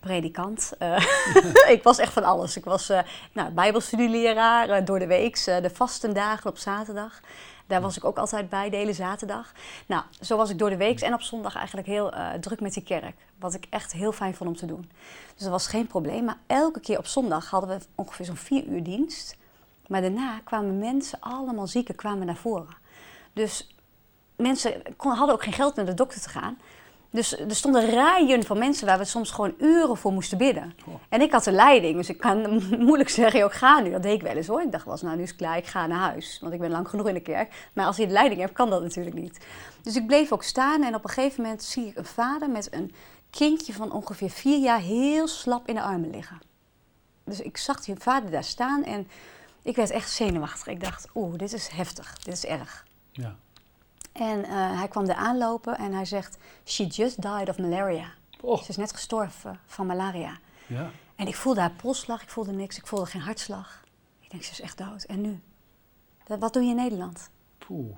predikant. 0.00 0.72
Ik 1.76 1.80
was 1.82 1.98
echt 1.98 2.12
van 2.12 2.24
alles. 2.24 2.56
Ik 2.56 2.64
was 2.64 2.88
eh 2.88 2.98
nou, 3.32 3.50
bijbelstudieleraar 3.50 4.84
door 4.84 4.98
de 4.98 5.06
week, 5.06 5.44
de 5.44 5.70
vastendagen 5.72 6.50
op 6.50 6.58
zaterdag. 6.58 7.20
Daar 7.66 7.80
was 7.80 7.96
ik 7.96 8.04
ook 8.04 8.18
altijd 8.18 8.48
bij, 8.48 8.70
de 8.70 8.76
hele 8.76 8.92
zaterdag. 8.92 9.52
Nou, 9.86 10.02
zo 10.20 10.36
was 10.36 10.50
ik 10.50 10.58
door 10.58 10.70
de 10.70 10.76
week 10.76 11.00
en 11.00 11.14
op 11.14 11.22
zondag 11.22 11.56
eigenlijk 11.56 11.86
heel 11.86 12.12
eh, 12.12 12.32
druk 12.32 12.60
met 12.60 12.74
die 12.74 12.82
kerk. 12.82 13.16
Wat 13.38 13.54
ik 13.54 13.66
echt 13.70 13.92
heel 13.92 14.12
fijn 14.12 14.34
vond 14.34 14.50
om 14.50 14.56
te 14.56 14.66
doen. 14.66 14.90
Dus 15.34 15.42
dat 15.42 15.50
was 15.50 15.66
geen 15.66 15.86
probleem. 15.86 16.24
Maar 16.24 16.38
elke 16.46 16.80
keer 16.80 16.98
op 16.98 17.06
zondag 17.06 17.50
hadden 17.50 17.78
we 17.78 17.84
ongeveer 17.94 18.24
zo'n 18.24 18.36
vier 18.36 18.64
uur 18.64 18.82
dienst. 18.82 19.36
Maar 19.86 20.00
daarna 20.00 20.40
kwamen 20.44 20.78
mensen, 20.78 21.20
allemaal 21.20 21.66
zieken, 21.66 21.94
kwamen 21.94 22.26
naar 22.26 22.36
voren. 22.36 22.76
Dus 23.32 23.74
mensen 24.36 24.82
kon, 24.96 25.12
hadden 25.12 25.34
ook 25.34 25.42
geen 25.42 25.52
geld 25.52 25.76
naar 25.76 25.86
de 25.86 25.94
dokter 25.94 26.20
te 26.20 26.28
gaan. 26.28 26.58
Dus 27.14 27.38
er 27.38 27.54
stonden 27.54 27.90
rijen 27.90 28.44
van 28.44 28.58
mensen 28.58 28.86
waar 28.86 28.98
we 28.98 29.04
soms 29.04 29.30
gewoon 29.30 29.54
uren 29.58 29.96
voor 29.96 30.12
moesten 30.12 30.38
bidden. 30.38 30.74
En 31.08 31.20
ik 31.20 31.32
had 31.32 31.44
de 31.44 31.52
leiding, 31.52 31.96
dus 31.96 32.08
ik 32.08 32.18
kan 32.18 32.62
moeilijk 32.86 33.08
zeggen, 33.08 33.38
joh, 33.38 33.48
ik 33.48 33.56
ga 33.56 33.80
nu. 33.80 33.90
Dat 33.90 34.02
deed 34.02 34.14
ik 34.14 34.22
wel 34.22 34.36
eens 34.36 34.46
hoor. 34.46 34.62
Ik 34.62 34.72
dacht 34.72 34.84
wel 34.84 34.92
eens, 34.92 35.02
nou 35.02 35.16
nu 35.16 35.22
is 35.22 35.28
het 35.28 35.38
klaar, 35.38 35.56
ik 35.56 35.66
ga 35.66 35.86
naar 35.86 35.98
huis. 35.98 36.38
Want 36.40 36.52
ik 36.52 36.60
ben 36.60 36.70
lang 36.70 36.88
genoeg 36.88 37.08
in 37.08 37.14
de 37.14 37.20
kerk. 37.20 37.68
Maar 37.72 37.86
als 37.86 37.96
je 37.96 38.06
de 38.06 38.12
leiding 38.12 38.40
hebt, 38.40 38.52
kan 38.52 38.70
dat 38.70 38.82
natuurlijk 38.82 39.16
niet. 39.16 39.46
Dus 39.82 39.96
ik 39.96 40.06
bleef 40.06 40.32
ook 40.32 40.42
staan 40.42 40.82
en 40.82 40.94
op 40.94 41.04
een 41.04 41.10
gegeven 41.10 41.42
moment 41.42 41.62
zie 41.62 41.86
ik 41.86 41.96
een 41.96 42.04
vader 42.04 42.50
met 42.50 42.74
een 42.74 42.94
kindje 43.30 43.72
van 43.72 43.92
ongeveer 43.92 44.30
vier 44.30 44.58
jaar 44.58 44.80
heel 44.80 45.28
slap 45.28 45.68
in 45.68 45.74
de 45.74 45.82
armen 45.82 46.10
liggen. 46.10 46.40
Dus 47.24 47.40
ik 47.40 47.56
zag 47.56 47.84
die 47.84 47.94
vader 47.98 48.30
daar 48.30 48.44
staan 48.44 48.84
en 48.84 49.08
ik 49.62 49.76
werd 49.76 49.90
echt 49.90 50.10
zenuwachtig. 50.10 50.66
Ik 50.66 50.84
dacht, 50.84 51.08
oeh, 51.14 51.38
dit 51.38 51.52
is 51.52 51.68
heftig, 51.68 52.18
dit 52.18 52.34
is 52.34 52.44
erg. 52.44 52.86
Ja. 53.12 53.36
En 54.14 54.44
eh, 54.44 54.78
hij 54.78 54.88
kwam 54.88 55.04
er 55.08 55.14
aanlopen 55.14 55.76
en 55.78 55.92
hij 55.92 56.04
zegt, 56.04 56.36
she 56.64 56.86
just 56.86 57.22
died 57.22 57.48
of 57.48 57.58
malaria. 57.58 58.06
Oh, 58.40 58.62
Ze 58.62 58.68
is 58.68 58.76
net 58.76 58.92
gestorven 58.92 59.58
van 59.66 59.86
malaria. 59.86 60.38
ja. 60.66 60.90
En 61.16 61.26
ik 61.26 61.36
voelde 61.36 61.60
haar 61.60 61.70
polsslag, 61.70 62.22
ik 62.22 62.28
voelde 62.28 62.52
niks, 62.52 62.76
ik 62.78 62.86
voelde 62.86 63.06
geen 63.06 63.20
hartslag. 63.20 63.82
Ik 64.20 64.30
denk, 64.30 64.42
ze 64.42 64.50
is 64.50 64.60
echt 64.60 64.78
dood. 64.78 65.02
En 65.02 65.20
nu? 65.20 65.40
Dat, 66.24 66.38
wat 66.38 66.52
doe 66.52 66.62
je 66.62 66.68
in 66.70 66.76
Nederland? 66.76 67.30
Poeh. 67.58 67.96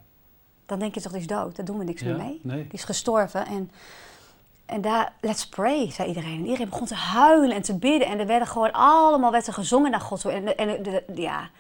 Dan 0.67 0.79
denk 0.79 0.95
je 0.95 1.01
toch, 1.01 1.13
die 1.13 1.21
is 1.21 1.27
dood, 1.27 1.57
daar 1.57 1.65
doen 1.65 1.79
we 1.79 1.85
niks 1.85 2.01
Ja, 2.01 2.07
meer 2.07 2.17
mee. 2.17 2.41
nee. 2.43 2.63
Die 2.63 2.73
is 2.73 2.85
gestorven 2.85 3.47
en, 3.47 3.71
en 4.67 4.81
daar, 4.81 5.13
let's 5.21 5.49
pray, 5.49 5.91
zei 5.91 6.09
iedereen. 6.09 6.39
En 6.39 6.45
iedereen 6.45 6.69
begon 6.69 6.87
te 6.87 6.95
huilen 6.95 7.57
en 7.57 7.63
te 7.63 7.79
bidden. 7.79 8.09
En 8.09 8.19
er 8.19 8.27
werden 8.27 8.49
gewoon 8.49 8.73
allemaal 8.73 9.31
werd 9.31 9.47
er 9.47 9.53
gezongen 9.53 9.91
naar 9.91 10.01
God. 10.01 10.25
En, 10.25 10.57
en 10.57 10.83
de- 10.83 11.05
de- 11.07 11.23
ja, 11.23 11.51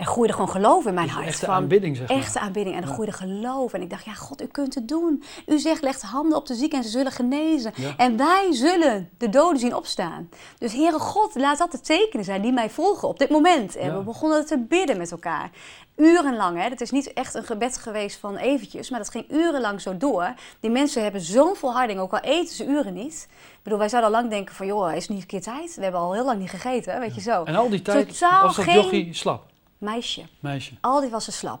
er 0.00 0.06
groeide 0.06 0.32
gewoon 0.32 0.48
geloof 0.50 0.86
in 0.86 0.94
mijn 0.94 1.06
Dus 1.06 1.14
hart. 1.14 1.26
echte 1.26 1.44
van, 1.44 1.54
aanbidding, 1.54 1.96
zeg 1.96 2.08
maar. 2.08 2.16
Echte 2.16 2.38
aanbidding. 2.40 2.76
En 2.76 2.82
er 2.82 2.88
Ja. 2.88 2.94
groeide 2.94 3.12
geloof. 3.12 3.72
En 3.72 3.82
ik 3.82 3.90
dacht, 3.90 4.04
ja 4.04 4.12
God, 4.12 4.42
u 4.42 4.46
kunt 4.46 4.74
het 4.74 4.88
doen. 4.88 5.22
U 5.46 5.58
zegt, 5.58 5.82
leg 5.82 5.98
de 5.98 6.06
handen 6.06 6.38
op 6.38 6.46
de 6.46 6.54
zieken 6.54 6.78
en 6.78 6.84
ze 6.84 6.90
zullen 6.90 7.12
genezen. 7.12 7.72
Ja. 7.76 7.94
En 7.96 8.16
wij 8.16 8.48
zullen 8.50 9.10
de 9.18 9.28
doden 9.28 9.58
zien 9.60 9.74
opstaan. 9.74 10.28
Dus 10.58 10.72
Heere 10.72 10.98
God, 10.98 11.34
laat 11.34 11.58
dat 11.58 11.72
de 11.72 11.80
tekenen 11.80 12.24
zijn 12.24 12.42
die 12.42 12.52
mij 12.52 12.70
volgen 12.70 13.08
op 13.08 13.18
dit 13.18 13.30
moment. 13.30 13.76
En 13.76 13.86
Ja. 13.86 13.96
we 13.98 14.02
begonnen 14.04 14.46
te 14.46 14.58
bidden 14.58 14.96
met 14.98 15.10
elkaar. 15.10 15.50
Urenlang, 15.96 16.56
hè. 16.62 16.68
Het 16.68 16.80
is 16.80 16.90
niet 16.90 17.12
echt 17.12 17.34
een 17.34 17.44
gebed 17.44 17.76
geweest 17.78 18.18
van 18.18 18.36
eventjes, 18.36 18.90
maar 18.90 18.98
dat 18.98 19.10
ging 19.10 19.30
urenlang 19.30 19.80
zo 19.80 19.96
door. 19.96 20.34
Die 20.60 20.70
mensen 20.70 21.02
hebben 21.02 21.20
zo'n 21.20 21.56
volharding, 21.56 22.00
ook 22.00 22.12
al 22.12 22.18
eten 22.20 22.54
ze 22.54 22.66
uren 22.66 22.94
niet. 22.94 23.26
Ik 23.30 23.58
bedoel, 23.62 23.78
wij 23.78 23.88
zouden 23.88 24.10
al 24.14 24.16
lang 24.20 24.30
denken 24.30 24.54
van, 24.54 24.66
joh, 24.66 24.92
is 24.94 25.02
het 25.02 25.10
niet 25.10 25.20
een 25.20 25.26
keer 25.26 25.42
tijd? 25.42 25.74
We 25.74 25.82
hebben 25.82 26.00
al 26.00 26.12
heel 26.12 26.24
lang 26.24 26.38
niet 26.38 26.50
gegeten, 26.50 27.00
weet 27.00 27.14
je 27.14 27.20
zo. 27.20 27.42
En 27.44 27.54
al 27.56 27.68
die 27.68 27.82
tijd 27.82 28.08
Totaal 28.18 28.42
was 28.42 28.56
dat 28.56 28.64
geen- 28.64 28.74
jochie 28.74 29.14
slap, 29.14 29.46
Meisje. 29.80 30.24
meisje. 30.40 30.74
Al 30.80 31.00
die 31.00 31.10
was 31.10 31.24
ze 31.24 31.32
slap. 31.32 31.60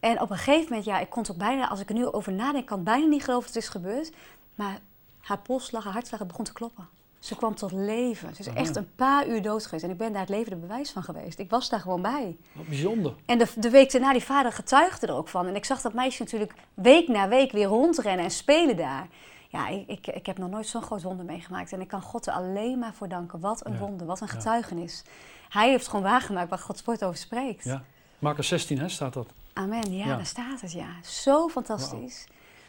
En 0.00 0.20
op 0.20 0.30
een 0.30 0.36
gegeven 0.36 0.64
moment, 0.68 0.84
ja, 0.84 0.98
ik 0.98 1.10
kon 1.10 1.22
het 1.22 1.30
ook 1.30 1.36
bijna, 1.36 1.68
als 1.68 1.80
ik 1.80 1.88
er 1.88 1.94
nu 1.94 2.06
over 2.06 2.32
nadenk, 2.32 2.66
kan 2.66 2.82
bijna 2.82 3.06
niet 3.06 3.24
geloven 3.24 3.46
dat 3.46 3.54
het 3.54 3.62
is 3.62 3.68
gebeurd. 3.68 4.12
Maar 4.54 4.80
haar 5.20 5.38
polsslag, 5.38 5.84
haar 5.84 5.92
hartslag 5.92 6.18
het 6.18 6.28
begon 6.28 6.44
te 6.44 6.52
kloppen. 6.52 6.88
Ze 7.18 7.36
kwam 7.36 7.54
tot 7.54 7.72
leven. 7.72 8.34
Ze 8.34 8.40
is 8.40 8.46
echt 8.46 8.76
een 8.76 8.94
paar 8.94 9.28
uur 9.28 9.42
dood 9.42 9.64
geweest. 9.64 9.84
En 9.84 9.90
ik 9.90 9.96
ben 9.96 10.12
daar 10.12 10.20
het 10.20 10.30
levende 10.30 10.56
bewijs 10.56 10.90
van 10.90 11.02
geweest. 11.02 11.38
Ik 11.38 11.50
was 11.50 11.68
daar 11.68 11.80
gewoon 11.80 12.02
bij. 12.02 12.36
Wat 12.52 12.66
bijzonder. 12.66 13.14
En 13.26 13.38
de, 13.38 13.46
de 13.56 13.70
week 13.70 13.92
daarna, 13.92 14.12
die 14.12 14.22
vader 14.22 14.52
getuigde 14.52 15.06
er 15.06 15.14
ook 15.14 15.28
van. 15.28 15.46
En 15.46 15.56
ik 15.56 15.64
zag 15.64 15.80
dat 15.80 15.92
meisje 15.92 16.22
natuurlijk 16.22 16.54
week 16.74 17.08
na 17.08 17.28
week 17.28 17.52
weer 17.52 17.66
rondrennen 17.66 18.24
en 18.24 18.30
spelen 18.30 18.76
daar. 18.76 19.08
Ja, 19.52 19.68
ik, 19.68 19.88
ik, 19.88 20.06
ik 20.06 20.26
heb 20.26 20.38
nog 20.38 20.50
nooit 20.50 20.66
zo'n 20.66 20.82
groot 20.82 21.02
wonder 21.02 21.24
meegemaakt. 21.24 21.72
En 21.72 21.80
ik 21.80 21.88
kan 21.88 22.02
God 22.02 22.26
er 22.26 22.32
alleen 22.32 22.78
maar 22.78 22.94
voor 22.94 23.08
danken. 23.08 23.40
Wat 23.40 23.66
een 23.66 23.72
Ja. 23.72 23.78
wonder, 23.78 24.06
wat 24.06 24.20
een 24.20 24.28
getuigenis. 24.28 25.02
Hij 25.48 25.70
heeft 25.70 25.88
gewoon 25.88 26.02
waargemaakt 26.04 26.50
waar 26.50 26.58
Gods 26.58 26.84
woord 26.84 27.04
over 27.04 27.18
spreekt. 27.18 27.64
Ja. 27.64 27.82
Marcus 28.18 28.48
16, 28.48 28.78
hè, 28.78 28.88
staat 28.88 29.12
dat. 29.12 29.26
Amen, 29.52 29.96
ja, 29.96 30.06
Ja. 30.06 30.16
daar 30.16 30.26
staat 30.26 30.60
het, 30.60 30.72
ja. 30.72 30.86
Zo 31.02 31.48
fantastisch. 31.48 32.26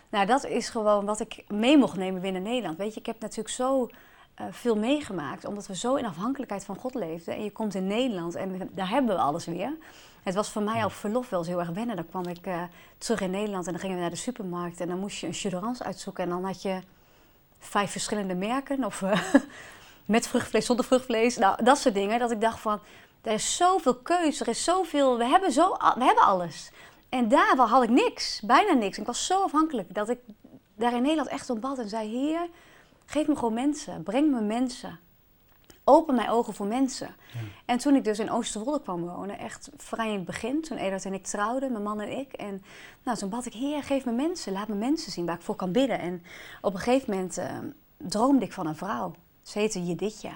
Nou, 0.10 0.26
dat 0.26 0.46
is 0.46 0.69
gewoon 0.69 1.06
wat 1.06 1.19
ik 1.19 1.43
mee 1.48 1.78
mocht 1.78 1.98
nemen 1.98 2.22
binnen 2.22 2.41
Nederland. 2.43 2.78
Weet 2.78 2.93
je, 2.93 3.00
ik 3.00 3.06
heb 3.06 3.19
natuurlijk 3.19 3.56
zo 3.56 3.89
eh, 4.34 4.46
veel 4.52 4.78
meegemaakt, 4.78 5.46
omdat 5.46 5.67
we 5.67 5.76
zo 5.76 5.96
in 5.96 6.06
afhankelijkheid 6.06 6.65
van 6.65 6.76
God 6.76 6.93
leefden. 6.93 7.36
En 7.36 7.43
je 7.43 7.52
komt 7.52 7.76
in 7.76 7.88
Nederland 7.88 8.36
en 8.36 8.69
daar 8.74 8.89
hebben 8.89 9.15
we 9.15 9.22
alles 9.22 9.46
weer. 9.46 9.78
Het 10.23 10.36
was 10.36 10.49
voor 10.49 10.62
mij 10.62 10.83
op 10.83 10.91
verlof 10.91 11.29
wel 11.29 11.39
eens 11.39 11.47
heel 11.47 11.59
erg 11.59 11.69
wennen. 11.69 11.95
Dan 11.95 12.07
kwam 12.09 12.27
ik 12.27 12.45
eh, 12.45 12.62
terug 12.97 13.21
in 13.21 13.31
Nederland 13.31 13.65
en 13.65 13.71
dan 13.71 13.81
gingen 13.81 13.95
we 13.95 14.01
naar 14.01 14.12
de 14.12 14.15
supermarkt. 14.15 14.79
En 14.79 14.88
dan 14.88 14.99
moest 14.99 15.17
je 15.17 15.27
een 15.27 15.33
chuderans 15.33 15.83
uitzoeken. 15.83 16.23
En 16.23 16.29
dan 16.29 16.45
had 16.45 16.62
je 16.62 16.79
vijf 17.59 17.91
verschillende 17.91 18.36
merken. 18.36 18.83
Of 18.83 19.01
eh, 19.01 19.23
met 20.05 20.27
vruchtvlees, 20.27 20.65
zonder 20.65 20.86
vruchtvlees. 20.86 21.38
Nou, 21.38 21.63
dat 21.63 21.77
soort 21.77 21.93
dingen. 21.93 22.19
Dat 22.19 22.31
ik 22.31 22.41
dacht 22.41 22.59
van, 22.59 22.79
Er 23.21 23.33
is 23.33 23.55
zoveel 23.55 23.95
keus, 23.95 24.39
er 24.39 24.47
is 24.47 24.63
zoveel, 24.63 25.17
we 25.17 25.25
hebben, 25.25 25.51
zo, 25.51 25.69
we 25.71 26.03
hebben 26.03 26.23
alles. 26.23 26.71
En 27.09 27.27
daar 27.27 27.55
had 27.55 27.83
ik 27.83 27.89
niks, 27.89 28.41
bijna 28.41 28.73
niks. 28.73 28.97
Ik 28.97 29.05
was 29.05 29.25
zo 29.25 29.43
afhankelijk 29.43 29.93
dat 29.93 30.09
ik 30.09 30.19
daar 30.75 30.93
in 30.93 31.01
Nederland 31.01 31.27
echt 31.27 31.49
om 31.49 31.59
bad 31.59 31.79
en 31.79 31.89
zei: 31.89 32.09
Heer, 32.09 32.49
geef 33.05 33.27
me 33.27 33.36
gewoon 33.36 33.53
mensen, 33.53 34.03
breng 34.03 34.31
me 34.31 34.41
mensen. 34.41 34.99
Open 35.84 36.15
mijn 36.15 36.30
ogen 36.30 36.54
voor 36.54 36.65
mensen. 36.65 37.15
Ja. 37.34 37.39
En 37.65 37.78
toen 37.78 37.96
ik 37.96 38.04
dus 38.04 38.19
in 38.19 38.32
Oosterwolde 38.32 38.82
kwam 38.82 39.02
wonen, 39.02 39.38
echt 39.38 39.69
vrij 39.78 40.10
in 40.10 40.15
het 40.15 40.26
begin, 40.26 40.62
toen 40.62 40.78
Edward 40.78 41.06
en 41.06 41.13
ik 41.13 41.24
trouwden, 41.24 41.72
mijn 41.72 41.84
man 41.84 42.02
en 42.02 42.17
ik. 42.17 42.34
En 42.34 42.63
nou, 43.04 43.17
toen 43.17 43.30
bad 43.30 43.46
ik, 43.46 43.54
Heer, 43.54 43.84
geef 43.84 44.06
me 44.06 44.12
mensen, 44.12 44.54
laat 44.54 44.67
me 44.67 44.76
mensen 44.76 45.12
zien 45.12 45.26
waar 45.26 45.36
ik 45.36 45.41
voor 45.41 45.56
kan 45.56 45.72
bidden. 45.72 46.00
En 46.00 46.24
op 46.62 46.74
een 46.74 46.80
gegeven 46.80 47.13
moment 47.13 47.38
uh, 47.38 47.58
droomde 47.98 48.46
ik 48.46 48.54
van 48.54 48.67
een 48.67 48.76
vrouw. 48.76 49.13
Ze 49.41 49.60
heette 49.60 49.86
Jeditja. 49.86 50.34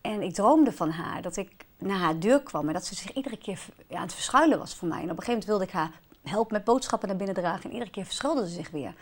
En 0.00 0.22
ik 0.22 0.34
droomde 0.34 0.72
van 0.72 0.90
haar 0.90 1.22
dat 1.22 1.36
ik 1.36 1.66
naar 1.78 1.98
haar 1.98 2.18
deur 2.18 2.42
kwam 2.42 2.66
en 2.66 2.72
dat 2.72 2.86
ze 2.86 2.94
zich 2.94 3.12
iedere 3.12 3.36
keer 3.36 3.66
ja, 3.88 3.96
aan 3.96 4.02
het 4.02 4.14
verschuilen 4.14 4.58
was 4.58 4.74
voor 4.74 4.88
mij. 4.88 5.02
En 5.02 5.10
op 5.10 5.16
een 5.16 5.22
gegeven 5.22 5.32
moment 5.32 5.48
wilde 5.48 5.64
ik 5.64 5.70
haar 5.70 6.00
helpen 6.22 6.52
met 6.52 6.64
boodschappen 6.64 7.08
naar 7.08 7.16
binnen 7.16 7.34
dragen 7.34 7.64
en 7.64 7.72
iedere 7.72 7.90
keer 7.90 8.04
verschuilde 8.04 8.48
ze 8.48 8.54
zich 8.54 8.70
weer. 8.70 8.94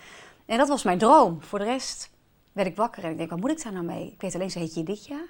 En 0.47 0.59
dat 0.59 0.69
was 0.69 0.83
mijn 0.83 0.99
droom. 0.99 1.43
Voor 1.43 1.59
de 1.59 1.65
rest 1.65 2.11
werd 2.53 2.69
ik 2.69 2.77
wakker 2.77 3.05
en 3.05 3.11
ik 3.11 3.17
denk, 3.17 3.31
wat 3.31 3.41
moet 3.41 3.51
ik 3.51 3.63
daar 3.63 3.73
nou 3.73 3.85
mee? 3.85 4.13
Ik 4.13 4.21
weet 4.21 4.35
alleen, 4.35 4.51
ze 4.51 4.59
heet 4.59 4.75
Jeditja. 4.75 5.21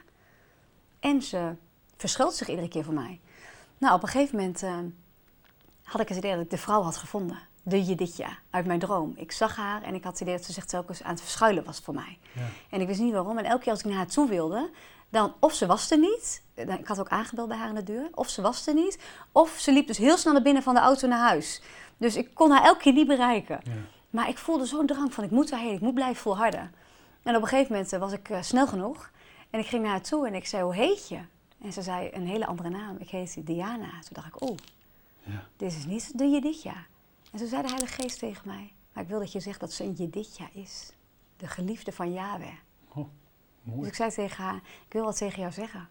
En 1.01 1.23
ze 1.23 1.55
verschuilt 1.97 2.35
zich 2.35 2.49
iedere 2.49 2.69
keer 2.69 2.85
voor 2.85 2.95
mij. 2.95 3.21
Nou, 3.79 3.95
op 3.95 4.03
een 4.03 4.09
gegeven 4.09 4.37
moment 4.37 4.63
uh, 4.63 4.79
had 5.83 6.01
ik 6.01 6.09
het 6.09 6.19
idee 6.19 6.33
dat 6.33 6.45
ik 6.45 6.51
de 6.51 6.59
vrouw 6.59 6.83
had 6.83 6.97
gevonden. 6.97 7.39
De 7.63 7.85
Jeditja, 7.85 8.39
uit 8.51 8.67
mijn 8.67 8.79
droom. 8.79 9.13
Ik 9.17 9.33
zag 9.33 9.57
haar 9.57 9.83
en 9.83 9.95
ik 9.95 10.05
had 10.05 10.13
het 10.13 10.21
idee 10.21 10.37
dat 10.37 10.45
ze 10.45 10.53
zich 10.53 10.65
telkens 10.65 11.03
aan 11.03 11.11
het 11.11 11.21
verschuilen 11.21 11.65
was 11.65 11.81
voor 11.81 11.95
mij. 11.95 12.19
Ja. 12.33 12.47
En 12.71 12.81
ik 12.81 12.87
wist 12.87 13.01
niet 13.01 13.13
waarom. 13.13 13.39
En 13.39 13.45
elke 13.45 13.63
keer 13.63 13.73
als 13.73 13.81
ik 13.81 13.87
naar 13.87 13.97
haar 13.97 14.07
toe 14.07 14.29
wilde, 14.29 14.71
dan 15.09 15.35
of 15.39 15.55
ze 15.55 15.67
was 15.67 15.91
er 15.91 15.99
niet. 15.99 16.43
Ik 16.55 16.87
had 16.87 17.01
ook 17.01 17.09
aangebeld 17.09 17.49
bij 17.49 17.57
haar 17.57 17.69
aan 17.69 17.75
de 17.75 17.83
deur. 17.83 18.09
Of 18.15 18.29
ze 18.29 18.43
was 18.43 18.67
er 18.67 18.75
niet. 18.75 18.99
Of 19.33 19.51
ze 19.59 19.73
liep 19.73 19.87
dus 19.87 19.99
heel 19.99 20.17
snel 20.17 20.33
naar 20.33 20.43
binnen 20.43 20.63
van 20.63 20.75
de 20.75 20.81
auto 20.81 21.09
naar 21.09 21.29
huis. 21.29 21.63
Dus 21.97 22.17
ik 22.17 22.35
kon 22.35 22.51
haar 22.51 22.65
elke 22.65 22.81
keer 22.81 22.93
niet 22.93 23.07
bereiken. 23.07 23.61
Ja. 23.63 23.73
Maar 24.11 24.29
ik 24.29 24.39
voelde 24.39 24.65
zo'n 24.67 24.87
drang 24.87 25.15
van 25.15 25.25
ik 25.25 25.31
moet 25.31 25.51
daarheen, 25.51 25.75
ik 25.75 25.81
moet 25.81 25.95
blijven 25.95 26.23
volharden. 26.23 26.75
En 27.23 27.37
op 27.37 27.43
een 27.43 27.49
gegeven 27.49 27.73
moment 27.73 27.91
was 27.91 28.13
ik 28.13 28.29
uh, 28.29 28.43
snel 28.43 28.67
genoeg. 28.67 29.11
En 29.51 29.59
ik 29.59 29.67
ging 29.67 29.83
naar 29.83 29.91
haar 29.91 30.03
toe 30.03 30.27
en 30.27 30.35
ik 30.35 30.47
zei, 30.47 30.63
hoe 30.63 30.75
heet 30.75 31.09
je? 31.09 31.21
En 31.61 31.73
ze 31.73 31.83
zei 31.83 32.11
een 32.13 32.27
hele 32.27 32.47
andere 32.47 32.69
naam. 32.69 32.97
Ik 32.97 33.11
heet 33.11 33.47
Diana. 33.47 33.91
Toen 33.91 34.13
dacht 34.13 34.27
ik, 34.27 34.43
oh, 34.43 34.57
ja. 35.23 35.47
dit 35.57 35.73
is 35.73 35.85
niet 35.85 36.19
de 36.19 36.25
Jeditja. 36.25 36.87
En 37.33 37.39
toen 37.39 37.49
zei 37.49 37.63
de 37.63 37.69
Heilige 37.69 38.03
Geest 38.03 38.19
tegen 38.19 38.49
mij, 38.49 38.73
maar 38.93 39.03
ik 39.03 39.09
wil 39.09 39.19
dat 39.19 39.33
je 39.33 39.41
zegt 39.41 39.61
dat 39.61 39.73
ze 39.73 39.85
een 39.85 39.93
Jeditja 39.93 40.49
is. 40.53 40.93
De 41.37 41.47
geliefde 41.47 41.93
van 41.93 42.13
Yahweh. 42.13 42.55
Oh, 42.89 43.09
mooi. 43.63 43.79
Dus 43.81 43.89
ik 43.89 43.95
zei 43.95 44.11
tegen 44.11 44.45
haar, 44.45 44.57
ik 44.87 44.93
wil 44.93 45.05
wat 45.05 45.17
tegen 45.17 45.41
jou 45.41 45.53
zeggen. 45.53 45.89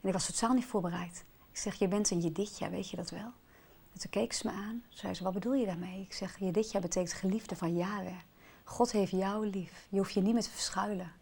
En 0.00 0.08
ik 0.08 0.12
was 0.12 0.26
totaal 0.26 0.54
niet 0.54 0.64
voorbereid. 0.64 1.24
Ik 1.50 1.56
zeg, 1.56 1.74
je 1.74 1.88
bent 1.88 2.10
een 2.10 2.20
Jeditja, 2.20 2.70
weet 2.70 2.90
je 2.90 2.96
dat 2.96 3.10
wel? 3.10 3.32
En 3.92 4.00
toen 4.00 4.10
keek 4.10 4.32
ze 4.32 4.46
me 4.46 4.52
aan. 4.52 4.82
Zei 4.88 5.14
ze, 5.14 5.24
wat 5.24 5.32
bedoel 5.32 5.54
je 5.54 5.66
daarmee? 5.66 6.00
Ik 6.00 6.12
zeg, 6.12 6.38
Jeditja 6.38 6.80
betekent 6.80 7.12
geliefde 7.12 7.56
van 7.56 7.76
Yahweh. 7.76 8.18
God 8.64 8.92
heeft 8.92 9.10
jou 9.10 9.46
lief. 9.46 9.86
Je 9.88 9.98
hoeft 9.98 10.12
je 10.12 10.20
niet 10.20 10.32
meer 10.32 10.42
te 10.42 10.50
verschuilen. 10.50 11.12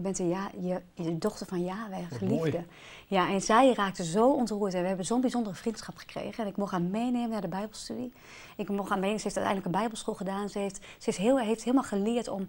Je 0.00 0.06
bent 0.06 0.18
een 0.18 0.28
ja, 0.28 0.50
je, 0.60 0.80
je 0.94 1.18
dochter 1.18 1.46
van 1.46 1.64
Yahweh, 1.64 2.06
geliefde. 2.10 2.64
Ja, 3.06 3.28
en 3.28 3.40
zij 3.40 3.72
raakte 3.72 4.04
zo 4.04 4.32
ontroerd. 4.32 4.74
En 4.74 4.80
we 4.80 4.86
hebben 4.86 5.06
zo'n 5.06 5.20
bijzondere 5.20 5.54
vriendschap 5.54 5.96
gekregen. 5.96 6.44
En 6.44 6.50
ik 6.50 6.56
mocht 6.56 6.70
haar 6.70 6.82
meenemen 6.82 7.28
naar 7.28 7.40
de 7.40 7.48
Bijbelstudie. 7.48 8.12
Ik 8.56 8.68
mocht 8.68 8.88
haar 8.88 8.98
meenemen. 8.98 9.20
Ze 9.20 9.24
heeft 9.24 9.36
uiteindelijk 9.36 9.66
een 9.66 9.80
Bijbelschool 9.80 10.14
gedaan. 10.14 10.48
Ze 10.48 10.58
heeft, 10.58 10.80
ze 10.98 11.08
is 11.08 11.16
heel, 11.16 11.38
heeft 11.38 11.64
helemaal 11.64 11.84
geleerd 11.84 12.28
om 12.28 12.48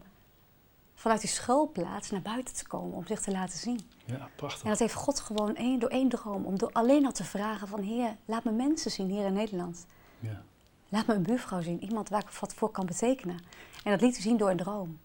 vanuit 0.95 1.21
die 1.21 1.29
schoolplaats 1.29 2.11
naar 2.11 2.21
buiten 2.21 2.55
te 2.55 2.67
komen. 2.67 2.97
Om 2.97 3.05
zich 3.05 3.21
te 3.21 3.31
laten 3.31 3.59
zien. 3.59 3.79
Ja, 4.05 4.29
prachtig. 4.35 4.63
En 4.63 4.69
dat 4.69 4.79
heeft 4.79 4.93
God 4.93 5.19
gewoon 5.19 5.55
één, 5.55 5.79
door 5.79 5.89
één 5.89 6.09
droom. 6.09 6.45
Om 6.45 6.57
door 6.57 6.71
alleen 6.71 7.05
al 7.05 7.11
te 7.11 7.23
vragen 7.23 7.67
van... 7.67 7.81
Heer, 7.81 8.15
laat 8.25 8.43
me 8.43 8.51
mensen 8.51 8.91
zien 8.91 9.09
hier 9.09 9.25
in 9.25 9.33
Nederland. 9.33 9.85
Ja. 10.19 10.41
Laat 10.89 11.07
me 11.07 11.13
een 11.13 11.23
buurvrouw 11.23 11.61
zien. 11.61 11.83
Iemand 11.83 12.09
waar 12.09 12.21
ik 12.21 12.29
wat 12.29 12.53
voor 12.53 12.71
kan 12.71 12.85
betekenen. 12.85 13.39
En 13.83 13.91
dat 13.91 14.01
liet 14.01 14.13
hij 14.13 14.21
zien 14.21 14.37
door 14.37 14.49
een 14.49 14.57
droom. 14.57 14.99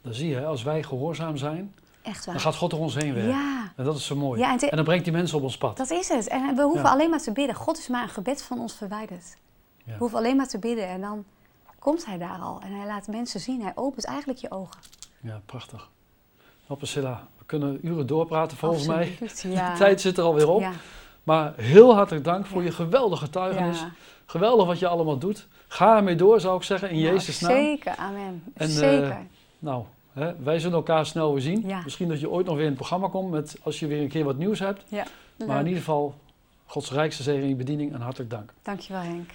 Dan 0.00 0.14
zie 0.14 0.28
je, 0.28 0.44
als 0.44 0.62
wij 0.62 0.82
gehoorzaam 0.82 1.36
zijn, 1.36 1.74
Echt 2.04 2.24
waar. 2.24 2.34
dan 2.34 2.44
gaat 2.44 2.54
God 2.54 2.70
door 2.70 2.80
ons 2.80 2.94
heen 2.94 3.14
werken. 3.14 3.32
Ja. 3.32 3.72
En 3.76 3.84
dat 3.84 3.96
is 3.96 4.06
zo 4.06 4.16
mooi. 4.16 4.40
Ja, 4.40 4.52
en, 4.52 4.58
en, 4.58 4.76
dan 4.76 4.84
brengt 4.84 5.04
hij 5.04 5.14
mensen 5.14 5.36
op 5.36 5.42
ons 5.42 5.58
pad. 5.58 5.76
Dat 5.76 5.90
is 5.90 6.08
het. 6.08 6.28
En 6.28 6.56
we 6.56 6.62
hoeven 6.62 6.90
alleen 6.90 7.10
maar 7.10 7.22
te 7.22 7.32
bidden. 7.32 7.54
God 7.54 7.78
is 7.78 7.88
maar 7.88 8.02
een 8.02 8.08
gebed 8.08 8.42
van 8.42 8.58
ons 8.58 8.74
verwijderd. 8.74 9.36
Ja. 9.84 9.92
We 9.92 9.98
hoeven 9.98 10.18
alleen 10.18 10.36
maar 10.36 10.48
te 10.48 10.58
bidden 10.58 10.88
en 10.88 11.00
dan 11.00 11.24
komt 11.78 12.06
hij 12.06 12.18
daar 12.18 12.38
al. 12.38 12.60
En 12.60 12.72
hij 12.72 12.86
laat 12.86 13.06
mensen 13.06 13.40
zien. 13.40 13.62
Hij 13.62 13.72
opent 13.74 14.04
eigenlijk 14.04 14.38
je 14.38 14.50
ogen. 14.50 14.80
Ja, 15.20 15.40
prachtig. 15.46 15.90
Nou, 16.66 16.78
Priscilla, 16.78 17.26
we 17.38 17.44
kunnen 17.46 17.78
uren 17.82 18.06
doorpraten 18.06 18.56
volgens 18.56 18.88
Absoluut, 18.88 19.44
mij. 19.44 19.52
Ja. 19.52 19.70
De 19.72 19.78
tijd 19.78 20.00
zit 20.00 20.18
er 20.18 20.24
alweer 20.24 20.48
op. 20.48 20.64
Maar 21.22 21.52
heel 21.56 21.94
hartelijk 21.94 22.24
dank 22.24 22.46
voor 22.46 22.62
je 22.62 22.72
geweldige 22.72 23.24
getuigenis. 23.24 23.84
Geweldig 24.26 24.66
wat 24.66 24.78
je 24.78 24.88
allemaal 24.88 25.18
doet. 25.18 25.48
Ga 25.68 25.96
ermee 25.96 26.16
door, 26.16 26.40
zou 26.40 26.56
ik 26.56 26.62
zeggen, 26.62 26.90
in 26.90 27.02
nou, 27.02 27.14
Jezus 27.14 27.40
naam. 27.40 27.50
Zeker, 27.50 27.96
amen. 27.96 28.42
En, 28.54 28.68
zeker. 28.68 29.08
Uh, 29.08 29.16
nou, 29.58 29.84
hè, 30.14 30.32
wij 30.42 30.58
zullen 30.58 30.76
elkaar 30.76 31.06
snel 31.06 31.32
weer 31.32 31.42
zien. 31.42 31.66
Misschien 31.84 32.08
dat 32.08 32.20
je 32.20 32.30
ooit 32.30 32.46
nog 32.46 32.54
weer 32.54 32.64
in 32.64 32.68
het 32.70 32.78
programma 32.78 33.08
komt 33.08 33.30
met, 33.30 33.56
als 33.62 33.80
je 33.80 33.86
weer 33.86 34.00
een 34.00 34.08
keer 34.08 34.24
wat 34.24 34.36
nieuws 34.36 34.58
hebt. 34.58 34.84
Ja, 34.88 35.04
maar 35.46 35.60
in 35.60 35.66
ieder 35.66 35.78
geval, 35.78 36.14
Gods 36.66 36.92
rijkste 36.92 37.22
zegen 37.22 37.42
in 37.42 37.48
je 37.48 37.54
bediening 37.54 37.92
en 37.92 38.00
hartelijk 38.00 38.30
dank. 38.30 38.52
Dankjewel 38.62 39.02
Henk. 39.02 39.30